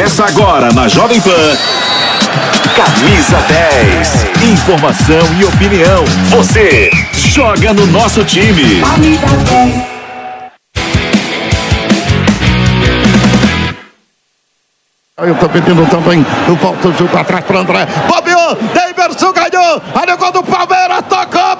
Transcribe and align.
Começa 0.00 0.24
agora 0.24 0.72
na 0.72 0.88
Jovem 0.88 1.20
Pan. 1.20 1.30
Camisa 2.74 3.36
10. 3.36 4.50
Informação 4.50 5.20
e 5.38 5.44
opinião. 5.44 6.02
Você 6.30 6.90
joga 7.12 7.74
no 7.74 7.86
nosso 7.88 8.24
time. 8.24 8.80
Eu 15.18 15.34
tô 15.34 15.48
pedindo 15.50 15.86
também 15.90 16.24
o 16.48 16.54
volta 16.54 16.88
o 16.88 16.96
jogo 16.96 17.18
atrás 17.18 17.44
para 17.44 17.58
André. 17.58 17.86
Bobeou, 18.08 18.56
Davidson 18.72 19.34
ganhou. 19.34 19.82
Olha 19.94 20.14
o 20.14 20.16
gol 20.16 20.32
do 20.32 20.42
Palmeiras, 20.42 21.04
tocou, 21.10 21.56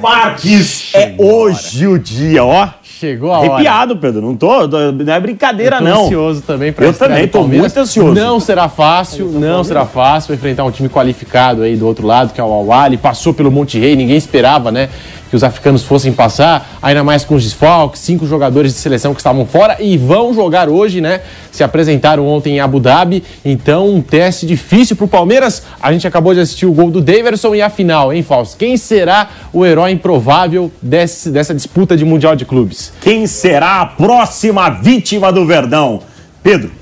Marques, 0.00 0.94
é 0.94 1.14
hoje 1.18 1.86
o 1.86 1.98
dia, 1.98 2.42
ó. 2.44 2.68
Chegou 2.82 3.32
a 3.32 3.38
hora. 3.38 3.52
Arrepiado, 3.52 3.96
Pedro. 3.96 4.20
Não 4.20 4.36
tô, 4.36 4.66
não 4.66 5.12
é 5.12 5.20
brincadeira, 5.20 5.76
Eu 5.76 5.78
tô 5.78 5.84
não. 5.84 6.04
ansioso 6.04 6.42
também 6.42 6.72
para 6.72 6.84
Eu 6.84 6.92
também, 6.92 7.26
tô 7.28 7.42
muito 7.46 7.78
ansioso. 7.78 8.14
Não 8.14 8.38
será 8.40 8.68
fácil, 8.68 9.26
não 9.28 9.64
será 9.64 9.86
fácil 9.86 10.34
enfrentar 10.34 10.64
um 10.64 10.70
time 10.70 10.88
qualificado 10.88 11.62
aí 11.62 11.76
do 11.76 11.86
outro 11.86 12.06
lado, 12.06 12.32
que 12.32 12.40
é 12.40 12.44
o 12.44 12.52
Awali. 12.52 12.96
Passou 12.98 13.32
pelo 13.32 13.50
Monte 13.50 13.78
Rei, 13.78 13.96
ninguém 13.96 14.16
esperava, 14.16 14.70
né? 14.70 14.90
Que 15.30 15.36
os 15.36 15.44
africanos 15.44 15.84
fossem 15.84 16.12
passar, 16.12 16.68
ainda 16.82 17.04
mais 17.04 17.24
com 17.24 17.36
os 17.36 17.44
desfalques, 17.44 18.00
cinco 18.00 18.26
jogadores 18.26 18.74
de 18.74 18.78
seleção 18.80 19.14
que 19.14 19.20
estavam 19.20 19.46
fora 19.46 19.76
e 19.80 19.96
vão 19.96 20.34
jogar 20.34 20.68
hoje, 20.68 21.00
né? 21.00 21.20
Se 21.52 21.62
apresentaram 21.62 22.26
ontem 22.26 22.56
em 22.56 22.60
Abu 22.60 22.80
Dhabi, 22.80 23.22
então 23.44 23.88
um 23.88 24.02
teste 24.02 24.44
difícil 24.44 24.96
pro 24.96 25.06
Palmeiras. 25.06 25.62
A 25.80 25.92
gente 25.92 26.06
acabou 26.06 26.34
de 26.34 26.40
assistir 26.40 26.66
o 26.66 26.72
gol 26.72 26.90
do 26.90 27.00
Daverson 27.00 27.54
e 27.54 27.62
a 27.62 27.70
final, 27.70 28.12
hein, 28.12 28.22
Fausto? 28.24 28.56
Quem 28.56 28.76
será 28.76 29.28
o 29.52 29.64
herói 29.64 29.92
improvável 29.92 30.70
desse, 30.82 31.30
dessa 31.30 31.54
disputa 31.54 31.96
de 31.96 32.04
Mundial 32.04 32.34
de 32.34 32.44
Clubes? 32.44 32.92
Quem 33.00 33.26
será 33.26 33.80
a 33.82 33.86
próxima 33.86 34.68
vítima 34.68 35.32
do 35.32 35.46
Verdão? 35.46 36.02
Pedro, 36.42 36.79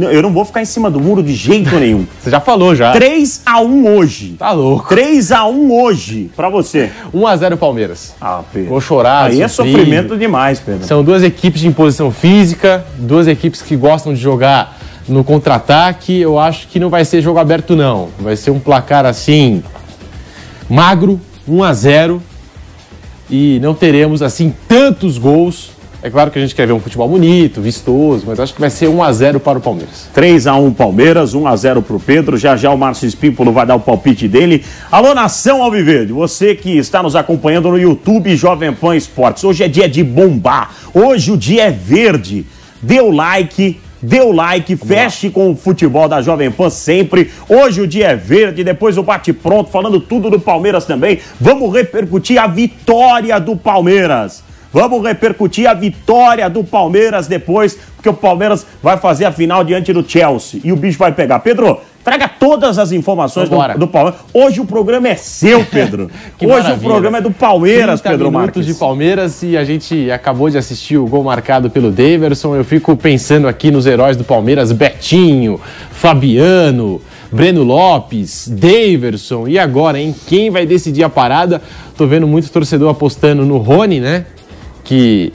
eu 0.00 0.22
não 0.22 0.32
vou 0.32 0.44
ficar 0.44 0.62
em 0.62 0.64
cima 0.64 0.90
do 0.90 1.00
muro 1.00 1.22
de 1.22 1.34
jeito 1.34 1.74
nenhum. 1.80 2.06
Você 2.22 2.30
já 2.30 2.40
falou 2.40 2.74
já. 2.74 2.92
3 2.92 3.42
a 3.46 3.60
1 3.60 3.96
hoje. 3.96 4.36
Tá 4.38 4.52
louco. 4.52 4.88
3 4.88 5.32
a 5.32 5.46
1 5.46 5.72
hoje 5.82 6.30
pra 6.36 6.48
você. 6.48 6.90
1x0 7.14 7.56
Palmeiras. 7.56 8.14
Ah, 8.20 8.42
Pedro. 8.52 8.68
Vou 8.70 8.80
chorar, 8.80 9.30
Aí 9.30 9.42
é 9.42 9.48
sofrer. 9.48 9.72
sofrimento 9.72 10.16
demais, 10.16 10.60
Pedro. 10.60 10.86
São 10.86 11.02
duas 11.02 11.22
equipes 11.22 11.60
de 11.60 11.68
imposição 11.68 12.10
física, 12.10 12.84
duas 12.98 13.26
equipes 13.26 13.62
que 13.62 13.76
gostam 13.76 14.12
de 14.12 14.20
jogar 14.20 14.78
no 15.08 15.22
contra-ataque. 15.24 16.20
Eu 16.20 16.38
acho 16.38 16.68
que 16.68 16.78
não 16.80 16.90
vai 16.90 17.04
ser 17.04 17.22
jogo 17.22 17.38
aberto, 17.38 17.74
não. 17.76 18.08
Vai 18.18 18.36
ser 18.36 18.50
um 18.50 18.58
placar 18.58 19.06
assim, 19.06 19.62
magro, 20.68 21.20
1 21.48 21.62
a 21.62 21.72
0 21.72 22.22
E 23.30 23.58
não 23.60 23.74
teremos, 23.74 24.22
assim, 24.22 24.54
tantos 24.68 25.18
gols. 25.18 25.70
É 26.06 26.10
claro 26.10 26.30
que 26.30 26.38
a 26.38 26.40
gente 26.40 26.54
quer 26.54 26.68
ver 26.68 26.72
um 26.72 26.78
futebol 26.78 27.08
bonito, 27.08 27.60
vistoso, 27.60 28.22
mas 28.28 28.38
acho 28.38 28.54
que 28.54 28.60
vai 28.60 28.70
ser 28.70 28.86
1 28.86 29.02
a 29.02 29.12
0 29.12 29.40
para 29.40 29.58
o 29.58 29.60
Palmeiras. 29.60 30.08
3 30.14 30.46
a 30.46 30.54
1 30.54 30.72
Palmeiras, 30.72 31.34
1 31.34 31.48
a 31.48 31.56
0 31.56 31.82
pro 31.82 31.98
Pedro. 31.98 32.36
Já 32.36 32.56
já 32.56 32.70
o 32.70 32.78
Márcio 32.78 33.08
Espímpolo 33.08 33.50
vai 33.50 33.66
dar 33.66 33.74
o 33.74 33.80
palpite 33.80 34.28
dele. 34.28 34.64
Alô, 34.88 35.12
Nação 35.14 35.64
Alviverde, 35.64 36.12
você 36.12 36.54
que 36.54 36.78
está 36.78 37.02
nos 37.02 37.16
acompanhando 37.16 37.70
no 37.70 37.76
YouTube 37.76 38.36
Jovem 38.36 38.72
Pan 38.72 38.94
Esportes. 38.94 39.42
Hoje 39.42 39.64
é 39.64 39.68
dia 39.68 39.88
de 39.88 40.04
bombar. 40.04 40.70
Hoje 40.94 41.32
o 41.32 41.36
dia 41.36 41.64
é 41.64 41.70
verde. 41.72 42.46
Dê 42.80 43.00
o 43.00 43.10
like, 43.10 43.80
dê 44.00 44.20
o 44.20 44.30
like, 44.30 44.76
feche 44.76 45.28
com 45.28 45.50
o 45.50 45.56
futebol 45.56 46.06
da 46.06 46.22
Jovem 46.22 46.52
Pan 46.52 46.70
sempre. 46.70 47.32
Hoje 47.48 47.80
o 47.80 47.86
dia 47.86 48.10
é 48.10 48.14
verde, 48.14 48.62
depois 48.62 48.96
o 48.96 49.02
bate 49.02 49.32
pronto 49.32 49.72
falando 49.72 49.98
tudo 49.98 50.30
do 50.30 50.38
Palmeiras 50.38 50.84
também. 50.84 51.18
Vamos 51.40 51.74
repercutir 51.74 52.40
a 52.40 52.46
vitória 52.46 53.40
do 53.40 53.56
Palmeiras. 53.56 54.45
Vamos 54.76 55.02
repercutir 55.02 55.66
a 55.66 55.72
vitória 55.72 56.50
do 56.50 56.62
Palmeiras 56.62 57.26
depois, 57.26 57.78
porque 57.96 58.10
o 58.10 58.12
Palmeiras 58.12 58.66
vai 58.82 58.98
fazer 58.98 59.24
a 59.24 59.32
final 59.32 59.64
diante 59.64 59.90
do 59.90 60.06
Chelsea 60.06 60.60
e 60.62 60.70
o 60.70 60.76
bicho 60.76 60.98
vai 60.98 61.12
pegar. 61.12 61.38
Pedro, 61.38 61.80
traga 62.04 62.28
todas 62.28 62.78
as 62.78 62.92
informações 62.92 63.48
do, 63.48 63.56
do 63.78 63.88
Palmeiras. 63.88 64.20
Hoje 64.34 64.60
o 64.60 64.66
programa 64.66 65.08
é 65.08 65.14
seu, 65.14 65.64
Pedro. 65.64 66.10
Hoje 66.38 66.44
o 66.44 66.48
maravilha. 66.48 66.90
programa 66.90 67.16
é 67.16 67.20
do 67.22 67.30
Palmeiras, 67.30 68.02
30 68.02 68.18
Pedro 68.18 68.30
minutos 68.30 68.56
Marques. 68.56 68.66
de 68.66 68.74
Palmeiras 68.74 69.42
e 69.42 69.56
a 69.56 69.64
gente 69.64 70.10
acabou 70.10 70.50
de 70.50 70.58
assistir 70.58 70.98
o 70.98 71.06
gol 71.06 71.24
marcado 71.24 71.70
pelo 71.70 71.90
Daverson. 71.90 72.54
Eu 72.54 72.62
fico 72.62 72.94
pensando 72.94 73.48
aqui 73.48 73.70
nos 73.70 73.86
heróis 73.86 74.14
do 74.14 74.24
Palmeiras: 74.24 74.72
Betinho, 74.72 75.58
Fabiano, 75.90 77.00
Breno 77.32 77.62
Lopes, 77.62 78.46
Daverson. 78.46 79.48
E 79.48 79.58
agora, 79.58 79.98
hein? 79.98 80.14
Quem 80.26 80.50
vai 80.50 80.66
decidir 80.66 81.02
a 81.02 81.08
parada? 81.08 81.62
Tô 81.96 82.06
vendo 82.06 82.26
muito 82.26 82.50
torcedor 82.50 82.90
apostando 82.90 83.42
no 83.46 83.56
Rony, 83.56 84.00
né? 84.00 84.26
Que 84.86 85.32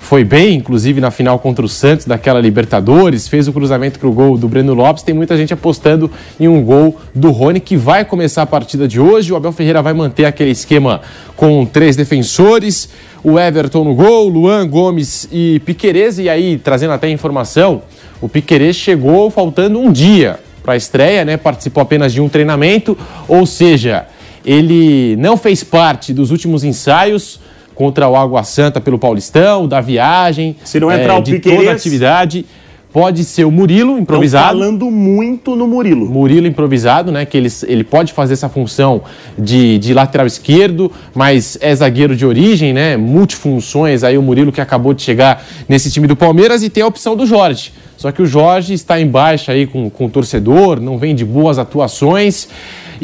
foi 0.00 0.22
bem, 0.22 0.56
inclusive 0.56 1.00
na 1.00 1.10
final 1.10 1.38
contra 1.38 1.64
o 1.64 1.68
Santos, 1.68 2.04
daquela 2.04 2.38
Libertadores, 2.38 3.26
fez 3.26 3.48
o 3.48 3.52
cruzamento 3.54 3.98
para 3.98 4.06
o 4.06 4.12
gol 4.12 4.36
do 4.36 4.46
Breno 4.46 4.74
Lopes. 4.74 5.02
Tem 5.02 5.14
muita 5.14 5.34
gente 5.34 5.54
apostando 5.54 6.10
em 6.38 6.46
um 6.46 6.62
gol 6.62 7.00
do 7.14 7.30
Rony, 7.30 7.58
que 7.58 7.74
vai 7.74 8.04
começar 8.04 8.42
a 8.42 8.46
partida 8.46 8.86
de 8.86 9.00
hoje. 9.00 9.32
O 9.32 9.36
Abel 9.36 9.50
Ferreira 9.50 9.80
vai 9.80 9.94
manter 9.94 10.26
aquele 10.26 10.50
esquema 10.50 11.00
com 11.36 11.64
três 11.64 11.96
defensores, 11.96 12.90
o 13.22 13.38
Everton 13.38 13.82
no 13.82 13.94
gol, 13.94 14.28
Luan, 14.28 14.68
Gomes 14.68 15.26
e 15.32 15.60
Piquerez. 15.64 16.18
E 16.18 16.28
aí, 16.28 16.58
trazendo 16.58 16.92
até 16.92 17.08
informação, 17.08 17.82
o 18.20 18.28
Piquerez 18.28 18.76
chegou 18.76 19.30
faltando 19.30 19.78
um 19.80 19.90
dia 19.90 20.38
para 20.62 20.74
a 20.74 20.76
estreia, 20.76 21.24
né? 21.24 21.38
Participou 21.38 21.82
apenas 21.82 22.12
de 22.12 22.20
um 22.20 22.28
treinamento, 22.28 22.96
ou 23.26 23.46
seja, 23.46 24.06
ele 24.44 25.16
não 25.16 25.38
fez 25.38 25.64
parte 25.64 26.12
dos 26.12 26.30
últimos 26.30 26.62
ensaios 26.62 27.40
contra 27.74 28.08
o 28.08 28.16
Água 28.16 28.42
Santa 28.44 28.80
pelo 28.80 28.98
Paulistão, 28.98 29.66
da 29.66 29.80
viagem, 29.80 30.56
Se 30.64 30.78
não 30.80 30.90
entrar 30.92 31.14
é, 31.14 31.18
o 31.18 31.22
de 31.22 31.32
Piquerez- 31.32 31.60
toda 31.60 31.70
a 31.70 31.74
atividade. 31.74 32.46
Pode 32.92 33.24
ser 33.24 33.44
o 33.44 33.50
Murilo 33.50 33.90
Estão 33.90 34.02
improvisado. 34.02 34.46
falando 34.56 34.88
muito 34.88 35.56
no 35.56 35.66
Murilo. 35.66 36.06
Murilo 36.06 36.46
improvisado, 36.46 37.10
né? 37.10 37.24
Que 37.26 37.36
ele, 37.36 37.48
ele 37.66 37.82
pode 37.82 38.12
fazer 38.12 38.34
essa 38.34 38.48
função 38.48 39.02
de, 39.36 39.78
de 39.78 39.92
lateral 39.92 40.28
esquerdo, 40.28 40.92
mas 41.12 41.58
é 41.60 41.74
zagueiro 41.74 42.14
de 42.14 42.24
origem, 42.24 42.72
né? 42.72 42.96
Multifunções. 42.96 44.04
Aí 44.04 44.16
o 44.16 44.22
Murilo 44.22 44.52
que 44.52 44.60
acabou 44.60 44.94
de 44.94 45.02
chegar 45.02 45.44
nesse 45.68 45.90
time 45.90 46.06
do 46.06 46.14
Palmeiras 46.14 46.62
e 46.62 46.70
tem 46.70 46.84
a 46.84 46.86
opção 46.86 47.16
do 47.16 47.26
Jorge. 47.26 47.72
Só 47.96 48.12
que 48.12 48.22
o 48.22 48.26
Jorge 48.26 48.74
está 48.74 49.00
em 49.00 49.08
baixa 49.08 49.50
aí 49.50 49.66
com, 49.66 49.90
com 49.90 50.06
o 50.06 50.08
torcedor, 50.08 50.80
não 50.80 50.96
vem 50.96 51.16
de 51.16 51.24
boas 51.24 51.58
atuações. 51.58 52.48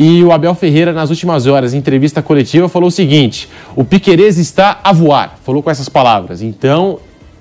E 0.02 0.24
o 0.24 0.32
Abel 0.32 0.54
Ferreira, 0.54 0.94
nas 0.94 1.10
últimas 1.10 1.46
horas, 1.46 1.74
em 1.74 1.76
entrevista 1.76 2.22
coletiva, 2.22 2.70
falou 2.70 2.88
o 2.88 2.90
seguinte: 2.90 3.50
o 3.76 3.84
Piquerez 3.84 4.38
está 4.38 4.80
a 4.82 4.94
voar. 4.94 5.38
Falou 5.44 5.62
com 5.62 5.70
essas 5.70 5.90
palavras. 5.90 6.40
Então, 6.40 6.98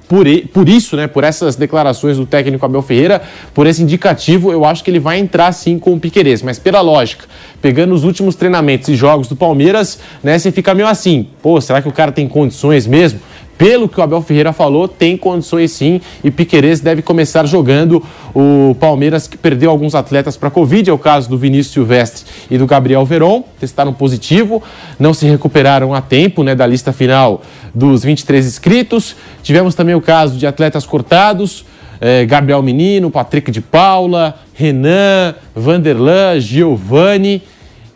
por, 0.10 0.26
por 0.52 0.68
isso, 0.68 0.98
né, 0.98 1.08
por 1.08 1.24
essas 1.24 1.56
declarações 1.56 2.18
do 2.18 2.26
técnico 2.26 2.66
Abel 2.66 2.82
Ferreira, 2.82 3.22
por 3.54 3.66
esse 3.66 3.82
indicativo, 3.82 4.52
eu 4.52 4.66
acho 4.66 4.84
que 4.84 4.92
ele 4.92 5.00
vai 5.00 5.20
entrar 5.20 5.54
sim 5.54 5.80
com 5.80 5.94
o 5.94 6.00
Piquerez. 6.02 6.42
Mas 6.42 6.60
pela 6.60 6.82
lógica, 6.82 7.28
pegando 7.62 7.94
os 7.94 8.04
últimos 8.04 8.36
treinamentos 8.36 8.90
e 8.90 8.96
jogos 8.96 9.30
do 9.30 9.38
Palmeiras, 9.38 9.98
né, 10.22 10.38
você 10.38 10.52
fica 10.52 10.76
meio 10.76 10.90
assim, 10.90 11.30
pô, 11.42 11.62
será 11.62 11.82
que 11.82 11.88
o 11.88 11.94
cara 11.94 12.12
tem 12.12 12.28
condições 12.28 12.86
mesmo? 12.86 13.22
Pelo 13.60 13.90
que 13.90 14.00
o 14.00 14.02
Abel 14.02 14.22
Ferreira 14.22 14.54
falou, 14.54 14.88
tem 14.88 15.18
condições 15.18 15.74
sim 15.74 16.00
e 16.24 16.32
Piquerez 16.32 16.80
deve 16.80 17.02
começar 17.02 17.46
jogando 17.46 18.02
o 18.34 18.74
Palmeiras 18.80 19.28
que 19.28 19.38
perdeu 19.38 19.70
alguns 19.70 19.94
atletas 19.94 20.38
para 20.38 20.50
Covid, 20.50 20.90
é 20.90 20.94
o 20.94 20.98
caso 20.98 21.30
do 21.30 21.38
Vinícius 21.38 21.74
Silvestre 21.74 22.24
e 22.50 22.58
do 22.58 22.66
Gabriel 22.66 23.06
Veron, 23.06 23.44
testaram 23.60 23.94
positivo, 23.94 24.64
não 24.98 25.14
se 25.14 25.26
recuperaram 25.26 25.94
a 25.94 26.00
tempo 26.00 26.42
né, 26.42 26.56
da 26.56 26.66
lista 26.66 26.94
final 26.94 27.42
dos 27.76 28.02
23 28.02 28.46
inscritos. 28.48 29.18
Tivemos 29.44 29.76
também 29.76 29.94
o 29.94 30.00
caso 30.00 30.38
de 30.38 30.48
atletas 30.48 30.86
cortados, 30.86 31.66
eh, 32.00 32.26
Gabriel 32.26 32.64
Menino, 32.64 33.12
Patrick 33.12 33.52
de 33.52 33.60
Paula, 33.60 34.40
Renan, 34.54 35.36
Vanderlan, 35.54 36.40
Giovanni 36.40 37.42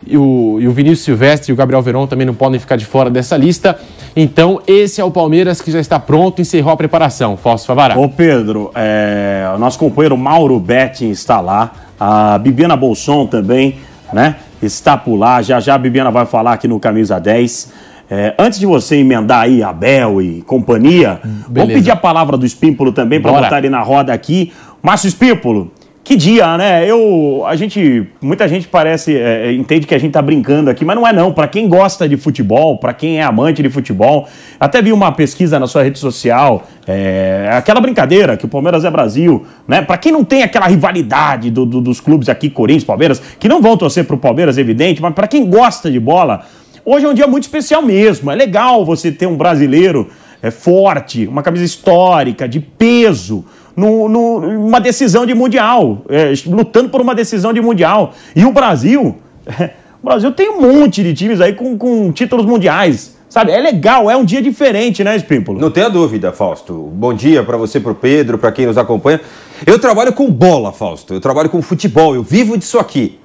e 0.06 0.18
o, 0.18 0.58
e 0.60 0.68
o 0.68 0.74
Vinícius 0.74 1.06
Silvestre 1.06 1.52
e 1.52 1.54
o 1.54 1.56
Gabriel 1.56 1.82
Veron 1.82 2.06
também 2.06 2.28
não 2.28 2.34
podem 2.34 2.60
ficar 2.60 2.76
de 2.76 2.86
fora 2.86 3.10
dessa 3.10 3.38
lista. 3.38 3.80
Então, 4.16 4.62
esse 4.68 5.02
é 5.02 5.04
o 5.04 5.10
Palmeiras 5.10 5.60
que 5.60 5.72
já 5.72 5.80
está 5.80 6.00
pronto, 6.00 6.40
encerrou 6.40 6.72
a 6.72 6.78
preparação. 6.78 7.36
Fausto 7.36 7.66
Favará. 7.66 7.98
Ô 7.98 8.08
Pedro, 8.08 8.72
é, 8.76 9.52
o 9.56 9.58
nosso 9.58 9.80
companheiro 9.80 10.16
Mauro 10.16 10.60
Betting 10.60 11.10
está 11.10 11.42
lá, 11.42 11.72
a 12.00 12.38
Bibiana 12.38 12.76
Bolson 12.76 13.26
também, 13.26 13.78
né? 14.12 14.36
Está 14.62 14.96
por 14.96 15.16
lá, 15.16 15.42
já 15.42 15.60
já 15.60 15.74
a 15.74 15.78
Bibiana 15.78 16.12
vai 16.12 16.26
falar 16.26 16.54
aqui 16.54 16.68
no 16.68 16.80
Camisa 16.80 17.20
10. 17.20 17.74
É, 18.10 18.36
antes 18.38 18.60
de 18.60 18.66
você 18.66 18.98
emendar 18.98 19.42
aí 19.42 19.64
Abel 19.64 20.22
e 20.22 20.44
companhia, 20.44 21.20
vamos 21.24 21.48
beleza. 21.50 21.74
pedir 21.74 21.92
a 21.92 21.96
palavra 21.96 22.38
do 22.38 22.46
Espímpolo 22.46 22.92
também 22.92 23.20
para 23.20 23.32
botar 23.32 23.58
ele 23.58 23.70
na 23.70 23.82
roda 23.82 24.14
aqui. 24.14 24.54
Márcio 24.82 25.08
Espímpolo, 25.08 25.72
que 26.04 26.18
dia, 26.18 26.58
né? 26.58 26.86
Eu, 26.86 27.44
a 27.46 27.56
gente, 27.56 28.06
muita 28.22 28.46
gente 28.46 28.68
parece, 28.68 29.16
é, 29.16 29.48
é, 29.48 29.54
entende 29.54 29.88
que 29.88 29.96
a 29.96 29.98
gente 29.98 30.12
tá 30.12 30.22
brincando 30.22 30.70
aqui, 30.70 30.84
mas 30.84 30.98
não 30.98 31.08
é 31.08 31.14
não. 31.14 31.32
Para 31.32 31.48
quem 31.48 31.70
gosta 31.70 32.10
de 32.10 32.18
futebol, 32.18 32.78
para 32.78 32.94
quem 32.94 33.20
é 33.20 33.24
amante 33.24 33.64
de 33.64 33.70
futebol, 33.70 34.28
até 34.60 34.82
vi 34.82 34.92
uma 34.92 35.14
pesquisa 35.14 35.58
na 35.58 35.66
sua 35.66 35.82
rede 35.82 35.98
social, 35.98 36.64
é, 36.86 37.48
aquela 37.54 37.80
brincadeira 37.80 38.36
que 38.36 38.44
o 38.46 38.50
Palmeiras 38.50 38.84
é 38.84 38.92
Brasil, 38.92 39.46
né? 39.66 39.82
Para 39.82 39.98
quem 39.98 40.12
não 40.12 40.26
tem 40.26 40.44
aquela 40.44 40.68
rivalidade 40.68 41.50
do- 41.50 41.66
do- 41.66 41.80
dos 41.80 42.02
clubes 42.02 42.28
aqui, 42.28 42.50
Corinthians, 42.50 42.84
Palmeiras, 42.84 43.22
que 43.40 43.48
não 43.48 43.62
vão 43.62 43.78
torcer 43.78 44.04
pro 44.06 44.18
Palmeiras, 44.18 44.58
evidente, 44.58 45.02
mas 45.02 45.14
para 45.14 45.26
quem 45.28 45.46
gosta 45.46 45.90
de 45.90 46.02
bola, 46.02 46.42
hoje 46.84 47.06
é 47.06 47.10
um 47.10 47.14
dia 47.14 47.28
muito 47.28 47.44
especial 47.44 47.82
mesmo. 47.82 48.30
É 48.30 48.36
legal 48.36 48.84
você 48.84 49.10
ter 49.10 49.26
um 49.26 49.38
brasileiro 49.38 50.10
é, 50.42 50.52
forte, 50.52 51.26
uma 51.28 51.42
camisa 51.42 51.64
histórica, 51.64 52.46
de 52.46 52.60
peso, 52.60 53.46
numa 53.76 54.80
decisão 54.80 55.26
de 55.26 55.34
mundial, 55.34 56.04
é, 56.10 56.34
lutando 56.46 56.90
por 56.90 57.02
uma 57.02 57.16
decisão 57.16 57.54
de 57.54 57.62
mundial. 57.62 58.14
E 58.36 58.46
o 58.46 58.52
Brasil, 58.52 59.18
o 60.02 60.06
Brasil 60.06 60.32
tem 60.32 60.50
um 60.50 60.62
monte 60.62 61.04
de 61.04 61.14
times 61.14 61.42
aí 61.42 61.54
com, 61.54 61.78
com 61.78 62.12
títulos 62.12 62.46
mundiais. 62.46 63.14
Sabe, 63.34 63.52
é 63.52 63.60
legal, 63.60 64.12
é 64.12 64.16
um 64.16 64.24
dia 64.24 64.44
diferente, 64.44 65.04
né, 65.04 65.16
Espímpolo? 65.16 65.60
Não 65.60 65.72
tenha 65.72 65.90
dúvida, 65.90 66.32
Fausto. 66.32 66.92
Bom 66.94 67.16
dia 67.16 67.42
para 67.42 67.58
você, 67.58 67.80
para 67.80 67.92
o 67.92 67.96
Pedro, 67.96 68.38
para 68.38 68.52
quem 68.52 68.68
nos 68.68 68.78
acompanha. 68.78 69.20
Eu 69.66 69.80
trabalho 69.80 70.14
com 70.14 70.30
bola, 70.30 70.72
Fausto. 70.72 71.16
Eu 71.16 71.20
trabalho 71.20 71.50
com 71.50 71.60
futebol. 71.60 72.14
Eu 72.14 72.22
vivo 72.22 72.56
disso 72.56 72.78
aqui. 72.78 73.18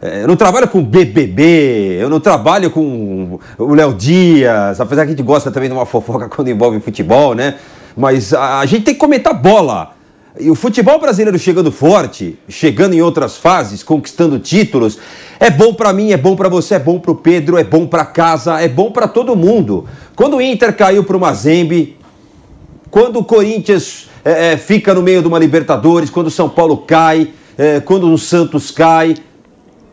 É, 0.00 0.24
Eu 0.24 0.28
não 0.28 0.36
trabalho 0.36 0.68
com 0.68 0.82
BBB, 0.82 1.98
eu 1.98 2.10
não 2.10 2.20
trabalho 2.20 2.70
com 2.70 3.38
o 3.56 3.74
Léo 3.74 3.94
Dias, 3.94 4.78
apesar 4.78 5.02
que 5.02 5.12
a 5.12 5.16
gente 5.16 5.22
gosta 5.22 5.50
também 5.50 5.70
de 5.70 5.74
uma 5.74 5.86
fofoca 5.86 6.28
quando 6.30 6.48
envolve 6.48 6.78
futebol, 6.80 7.34
né? 7.34 7.54
Mas 7.96 8.34
a, 8.34 8.60
a 8.60 8.66
gente 8.66 8.84
tem 8.84 8.94
que 8.94 9.00
comentar 9.00 9.34
bola. 9.34 9.96
E 10.38 10.50
o 10.50 10.54
futebol 10.54 11.00
brasileiro 11.00 11.38
chegando 11.38 11.72
forte, 11.72 12.38
chegando 12.46 12.92
em 12.92 13.00
outras 13.00 13.38
fases, 13.38 13.82
conquistando 13.82 14.38
títulos, 14.38 14.98
é 15.40 15.48
bom 15.48 15.72
pra 15.72 15.94
mim, 15.94 16.12
é 16.12 16.16
bom 16.16 16.36
pra 16.36 16.48
você, 16.48 16.74
é 16.74 16.78
bom 16.78 16.98
pro 16.98 17.14
Pedro, 17.14 17.56
é 17.56 17.64
bom 17.64 17.86
pra 17.86 18.04
casa, 18.04 18.60
é 18.60 18.68
bom 18.68 18.90
pra 18.90 19.08
todo 19.08 19.34
mundo. 19.34 19.86
Quando 20.14 20.36
o 20.36 20.42
Inter 20.42 20.76
caiu 20.76 21.04
pro 21.04 21.18
Mazembe, 21.18 21.96
quando 22.90 23.18
o 23.18 23.24
Corinthians 23.24 24.10
é, 24.22 24.52
é, 24.52 24.56
fica 24.58 24.92
no 24.92 25.02
meio 25.02 25.22
de 25.22 25.28
uma 25.28 25.38
Libertadores, 25.38 26.10
quando 26.10 26.26
o 26.26 26.30
São 26.30 26.50
Paulo 26.50 26.78
cai, 26.78 27.30
é, 27.56 27.80
quando 27.80 28.12
o 28.12 28.18
Santos 28.18 28.70
cai, 28.70 29.16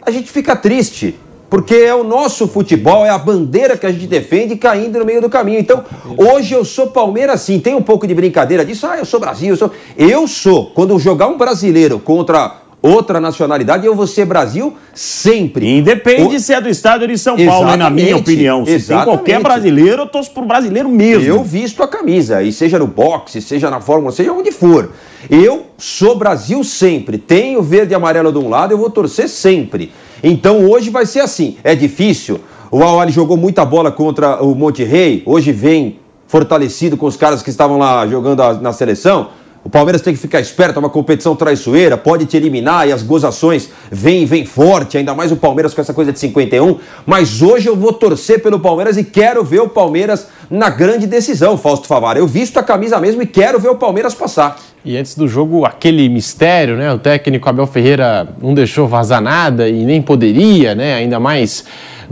a 0.01 0.11
gente 0.11 0.29
fica 0.29 0.57
triste. 0.57 1.15
Porque 1.53 1.75
é 1.75 1.93
o 1.93 2.03
nosso 2.03 2.47
futebol, 2.47 3.05
é 3.05 3.11
a 3.11 3.17
bandeira 3.19 3.77
que 3.77 3.85
a 3.85 3.91
gente 3.91 4.07
defende 4.07 4.55
caindo 4.55 4.97
no 4.97 5.05
meio 5.05 5.21
do 5.21 5.29
caminho. 5.29 5.59
Então, 5.59 5.83
hoje 6.17 6.55
eu 6.55 6.65
sou 6.65 6.87
Palmeiras 6.87 7.41
sim. 7.41 7.59
Tem 7.59 7.75
um 7.75 7.81
pouco 7.83 8.07
de 8.07 8.15
brincadeira 8.15 8.65
disso. 8.65 8.87
Ah, 8.87 8.97
eu 8.97 9.05
sou 9.05 9.19
Brasil, 9.19 9.49
eu 9.49 9.55
sou. 9.55 9.71
Eu 9.95 10.27
sou. 10.27 10.71
Quando 10.73 10.97
jogar 10.97 11.27
um 11.27 11.37
brasileiro 11.37 11.99
contra 11.99 12.55
outra 12.81 13.21
nacionalidade, 13.21 13.85
eu 13.85 13.93
vou 13.93 14.07
ser 14.07 14.25
Brasil 14.25 14.73
sempre. 14.95 15.77
Independe 15.77 16.35
O- 16.35 16.39
se 16.39 16.55
é 16.55 16.59
do 16.59 16.67
estado 16.67 17.07
de 17.07 17.15
São 17.19 17.37
Paulo, 17.37 17.67
né, 17.67 17.77
na 17.77 17.89
minha 17.91 18.17
opinião. 18.17 18.61
Se 18.61 18.65
tem 18.65 18.75
exatamente. 18.75 19.05
qualquer 19.05 19.39
brasileiro, 19.39 20.01
eu 20.01 20.07
torço 20.07 20.31
pro 20.31 20.43
brasileiro 20.47 20.89
mesmo. 20.89 21.23
Eu 21.23 21.43
visto 21.43 21.83
a 21.83 21.87
camisa, 21.87 22.41
e 22.41 22.51
seja 22.51 22.79
no 22.79 22.87
boxe, 22.87 23.43
seja 23.43 23.69
na 23.69 23.79
Fórmula, 23.79 24.11
seja 24.11 24.33
onde 24.33 24.51
for. 24.51 24.89
Eu 25.29 25.67
sou 25.77 26.17
Brasil 26.17 26.63
sempre. 26.63 27.19
Tenho 27.19 27.61
verde 27.61 27.93
e 27.93 27.95
amarelo 27.95 28.31
de 28.31 28.39
um 28.39 28.49
lado, 28.49 28.73
eu 28.73 28.77
vou 28.79 28.89
torcer 28.89 29.29
sempre. 29.29 29.91
Então 30.23 30.65
hoje 30.69 30.89
vai 30.89 31.05
ser 31.05 31.19
assim. 31.19 31.57
É 31.63 31.75
difícil. 31.75 32.39
O 32.71 32.81
Awali 32.81 33.11
jogou 33.11 33.35
muita 33.35 33.65
bola 33.65 33.91
contra 33.91 34.41
o 34.41 34.55
Monte 34.55 34.83
Rei. 34.83 35.21
Hoje 35.25 35.51
vem 35.51 35.99
fortalecido 36.25 36.95
com 36.95 37.05
os 37.05 37.17
caras 37.17 37.43
que 37.43 37.49
estavam 37.49 37.77
lá 37.77 38.07
jogando 38.07 38.41
na 38.61 38.71
seleção. 38.71 39.29
O 39.63 39.69
Palmeiras 39.69 40.01
tem 40.01 40.13
que 40.13 40.19
ficar 40.19 40.41
esperto, 40.41 40.75
é 40.75 40.79
uma 40.79 40.89
competição 40.89 41.37
traiçoeira, 41.37 41.97
pode 41.97 42.25
te 42.25 42.35
eliminar 42.35 42.85
e 42.85 42.91
as 42.91 43.01
gozações 43.01 43.69
vêm, 43.89 44.25
vêm 44.25 44.45
forte, 44.45 44.97
ainda 44.97 45.15
mais 45.15 45.31
o 45.31 45.37
Palmeiras 45.37 45.73
com 45.73 45.79
essa 45.79 45.93
coisa 45.93 46.11
de 46.11 46.19
51. 46.19 46.79
Mas 47.05 47.41
hoje 47.41 47.69
eu 47.69 47.75
vou 47.75 47.93
torcer 47.93 48.43
pelo 48.43 48.59
Palmeiras 48.59 48.97
e 48.97 49.05
quero 49.05 49.41
ver 49.41 49.61
o 49.61 49.69
Palmeiras 49.69 50.27
na 50.49 50.69
grande 50.69 51.07
decisão, 51.07 51.57
Fausto 51.57 51.87
Favara. 51.87 52.19
Eu 52.19 52.27
visto 52.27 52.57
a 52.57 52.63
camisa 52.63 52.99
mesmo 52.99 53.21
e 53.21 53.25
quero 53.25 53.57
ver 53.57 53.69
o 53.69 53.75
Palmeiras 53.75 54.13
passar. 54.13 54.59
E 54.83 54.97
antes 54.97 55.15
do 55.15 55.29
jogo, 55.29 55.65
aquele 55.65 56.09
mistério, 56.09 56.75
né? 56.75 56.91
O 56.91 56.99
técnico 56.99 57.47
Abel 57.47 57.65
Ferreira 57.65 58.27
não 58.41 58.53
deixou 58.53 58.85
vazar 58.85 59.21
nada 59.21 59.69
e 59.69 59.85
nem 59.85 60.01
poderia, 60.01 60.75
né? 60.75 60.95
Ainda 60.95 61.21
mais 61.21 61.63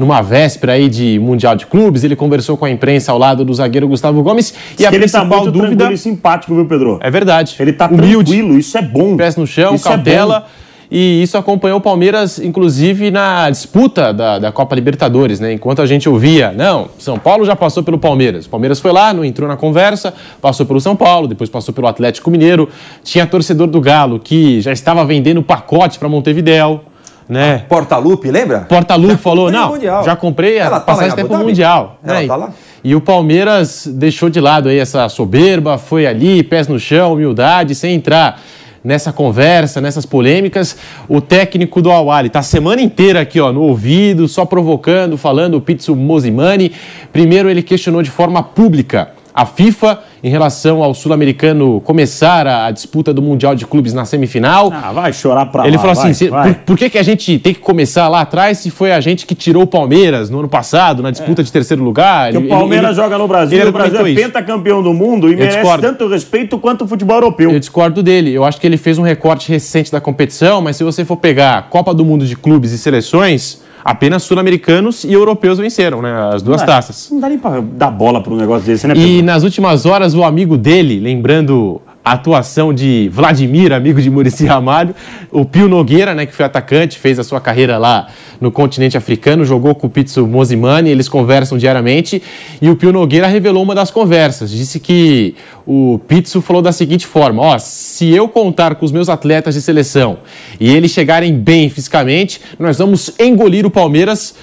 numa 0.01 0.22
véspera 0.22 0.74
aí 0.74 0.89
de 0.89 1.17
Mundial 1.20 1.55
de 1.55 1.65
Clubes. 1.65 2.03
Ele 2.03 2.15
conversou 2.15 2.58
com 2.58 2.65
a 2.65 2.70
imprensa 2.72 3.12
ao 3.12 3.17
lado 3.17 3.46
do 3.46 3.53
zagueiro 3.53 3.88
Gustavo 3.88 4.22
Gomes. 4.22 4.53
E 4.77 4.86
a 4.86 4.89
ele 4.89 5.08
tá 5.08 5.20
principal 5.20 5.43
muito 5.43 5.51
dúvida 5.51 5.93
e 5.93 5.98
simpático, 5.98 6.53
viu, 6.53 6.65
Pedro? 6.65 7.00
é 7.01 7.10
verdade. 7.10 7.55
Ele 7.60 7.72
tá 7.72 7.88
humilde, 7.88 8.31
tranquilo, 8.34 8.58
isso 8.60 8.77
é 8.77 8.81
bom. 8.81 9.15
pés 9.15 9.36
no 9.38 9.46
chão, 9.48 9.75
Isso 9.75 9.88
é 9.88 9.91
cautela. 9.91 10.39
bom. 10.41 10.46
e 10.91 11.22
isso 11.24 11.38
acompanhou 11.38 11.77
o 11.77 11.81
Palmeiras, 11.81 12.38
inclusive, 12.39 13.12
na 13.12 13.50
disputa 13.50 14.12
da, 14.13 14.39
da 14.39 14.51
Copa 14.51 14.75
Libertadores, 14.75 15.39
né? 15.39 15.53
Enquanto 15.53 15.81
a 15.81 15.86
gente 15.86 16.10
ouvia, 16.10 16.51
não, 16.51 16.89
São 17.00 17.17
Paulo 17.17 17.46
já 17.46 17.55
passou 17.55 17.81
pelo 17.84 17.98
Palmeiras. 17.98 18.46
O 18.46 18.50
Palmeiras 18.50 18.79
foi 18.79 18.91
lá, 18.91 19.13
não 19.13 19.24
entrou 19.24 19.48
na 19.48 19.55
conversa, 19.55 20.13
passou 20.41 20.65
pelo 20.65 20.81
São 20.81 20.96
Paulo, 20.96 21.27
depois 21.27 21.50
passou 21.50 21.74
pelo 21.74 21.88
Atlético 21.88 22.29
Mineiro. 22.29 22.67
Tinha 23.03 23.25
torcedor 23.25 23.67
do 23.67 23.79
Galo 23.79 24.20
que 24.20 24.60
já 24.60 24.72
estava 24.74 25.05
vendendo 25.05 25.41
pacote 25.41 25.98
para 25.98 26.10
Montevidéu. 26.10 26.81
Né? 27.28 27.66
Porta-Lupe, 27.70 28.30
lembra? 28.30 28.62
Porta-Lupe 28.62 29.18
falou, 29.18 29.51
não, 29.51 29.70
Mundial. 29.70 30.04
já 30.04 30.16
comprei 30.16 30.60
a 30.60 30.66
Ela 30.66 30.80
tá 30.80 30.86
passagem 30.86 31.12
até? 31.12 31.24
Mundial. 31.24 32.00
Ela 32.04 32.22
né? 32.22 32.28
tá 32.28 32.36
lá? 32.36 32.50
E 32.84 32.96
o 32.96 33.01
Palmeiras 33.01 33.88
deixou 33.88 34.30
de 34.30 34.40
lado 34.40 34.68
aí 34.68 34.80
essa 34.80 35.08
soberba, 35.08 35.78
foi 35.78 36.08
ali, 36.08 36.44
pés 36.44 36.68
no 36.68 36.80
chão, 36.80 37.13
humildade, 37.13 37.75
sem 37.75 37.94
entrar 37.94 38.42
nessa 38.84 39.13
conversa, 39.13 39.80
nessas 39.80 40.06
polêmicas. 40.06 40.75
O 41.08 41.22
técnico 41.22 41.82
do 41.82 41.92
Awali 41.92 42.30
tá 42.30 42.40
a 42.40 42.44
semana 42.44 42.82
inteira 42.82 43.22
aqui, 43.22 43.40
ó, 43.40 43.51
no 43.51 43.62
ouvido, 43.62 44.28
só 44.28 44.46
provocando, 44.46 45.18
falando 45.18 45.56
o 45.56 45.62
Pizzo 45.62 45.96
Mosimani. 45.96 46.72
Primeiro 47.13 47.50
ele 47.50 47.62
questionou 47.62 48.01
de 48.01 48.10
forma 48.10 48.42
pública 48.42 49.10
a 49.34 49.46
FIFA 49.46 50.00
em 50.24 50.30
relação 50.30 50.84
ao 50.84 50.94
sul-americano 50.94 51.82
começar 51.82 52.46
a, 52.46 52.66
a 52.68 52.72
disputa 52.72 53.14
do 53.14 53.22
Mundial 53.22 53.56
de 53.56 53.66
Clubes 53.66 53.94
na 53.94 54.06
semifinal. 54.06 54.72
Ah, 54.74 54.92
vai 54.92 55.14
chorar 55.14 55.46
pra 55.48 55.66
Ele 55.66 55.76
lá, 55.78 55.82
falou 55.82 55.96
vai, 55.96 56.06
assim: 56.12 56.14
se- 56.14 56.30
vai. 56.30 56.54
por, 56.54 56.62
por 56.64 56.78
que, 56.78 56.90
que 56.90 56.98
a 56.98 57.04
gente 57.04 57.40
tem 57.40 57.54
que 57.54 57.60
começar 57.60 58.08
lá 58.08 58.22
atrás 58.22 58.60
se 58.60 58.70
foi 58.70 58.92
a 58.92 59.00
gente 59.00 59.26
que 59.26 59.34
tirou 59.34 59.64
o 59.64 59.68
Palmeiras 59.68 60.30
no 60.30 60.40
ano 60.40 60.50
passado, 60.50 61.02
na 61.02 61.12
disputa 61.12 61.44
de 61.44 61.52
terceiro 61.52 61.84
lugar? 61.84 62.32
Porque 62.34 62.46
o 62.46 62.50
Palmeiras 62.50 62.92
ele- 62.92 62.96
joga 62.96 63.18
no 63.18 63.28
Brasil, 63.28 63.60
ele 63.60 63.70
o 63.70 63.74
Brasil 63.74 64.06
é 64.06 64.14
pentacampeão 64.14 64.84
do 64.84 64.94
mundo 64.94 65.30
e 65.32 65.36
merece 65.36 65.58
discordo. 65.58 65.82
tanto 65.88 66.08
respeito 66.08 66.58
quanto 66.60 66.84
o 66.84 66.88
futebol 66.88 67.18
europeu. 67.18 67.52
Eu 67.52 67.60
discordo 67.60 68.04
dele. 68.04 68.32
Eu 68.34 68.44
acho 68.44 68.60
que 68.60 68.68
ele 68.68 68.78
fez 68.78 68.98
um 68.98 69.04
recorte 69.04 69.50
recente 69.50 69.92
da 69.92 70.02
competição, 70.02 70.62
mas 70.62 70.76
se 70.76 70.84
você 70.84 71.04
for 71.06 71.18
pegar 71.18 71.70
Copa 71.70 71.94
do 71.94 72.04
Mundo 72.06 72.26
de 72.26 72.36
clubes 72.36 72.72
e 72.72 72.78
seleções, 72.78 73.62
apenas 73.84 74.24
sul-americanos 74.24 75.04
e 75.04 75.14
europeus 75.14 75.58
venceram, 75.58 76.02
né? 76.02 76.12
As 76.34 76.42
duas 76.42 76.62
taças. 76.64 77.10
Não 77.12 77.20
dá 77.20 77.30
nem 77.30 77.38
pra 77.38 77.60
dar 77.62 77.92
bola 77.92 78.22
pra 78.22 78.34
um 78.34 78.38
negócio 78.38 78.66
desse, 78.66 78.88
né, 78.88 78.94
E 78.96 78.98
Pedro? 78.98 79.26
nas 79.26 79.44
últimas 79.44 79.86
horas, 79.86 80.14
o 80.16 80.24
amigo 80.24 80.58
dele, 80.58 81.00
lembrando 81.00 81.82
a 82.03 82.13
atuação 82.13 82.74
de 82.74 83.10
Vladimir, 83.13 83.72
amigo 83.72 84.01
de 84.01 84.10
Murici 84.10 84.46
Ramalho, 84.46 84.96
o 85.31 85.46
Pio 85.46 85.67
Nogueira, 85.70 86.15
né, 86.15 86.25
que 86.25 86.34
foi 86.34 86.46
atacante, 86.46 86.98
fez 86.98 87.20
a 87.20 87.24
sua 87.24 87.39
carreira 87.39 87.77
lá 87.77 88.08
no 88.39 88.51
continente 88.51 88.98
africano, 88.98 89.46
jogou 89.46 89.75
com 89.75 89.86
o 89.86 89.89
Pizzo 89.89 90.25
Mosimani, 90.25 90.89
eles 90.89 91.08
conversam 91.08 91.60
diariamente, 91.60 92.22
e 92.60 92.70
o 92.70 92.75
Pio 92.75 92.91
Nogueira 92.91 93.27
revelou 93.27 93.62
uma 93.62 93.75
das 93.75 93.91
conversas, 93.91 94.50
disse 94.50 94.79
que 94.79 95.36
o 95.65 96.00
Pizzo 96.08 96.41
falou 96.41 96.62
da 96.62 96.72
seguinte 96.72 97.05
forma, 97.05 97.41
ó, 97.43 97.58
se 97.60 98.10
eu 98.10 98.27
contar 98.27 98.75
com 98.75 98.86
os 98.86 98.91
meus 98.91 99.08
atletas 99.08 99.53
de 99.53 99.62
seleção 99.62 100.17
e 100.60 100.74
eles 100.74 100.89
chegarem 100.91 101.38
bem 101.38 101.70
fisicamente, 101.70 102.41
nós 102.58 102.79
vamos 102.79 103.12
engolir 103.20 103.65
o 103.65 103.72
Palmeiras. 103.72 104.34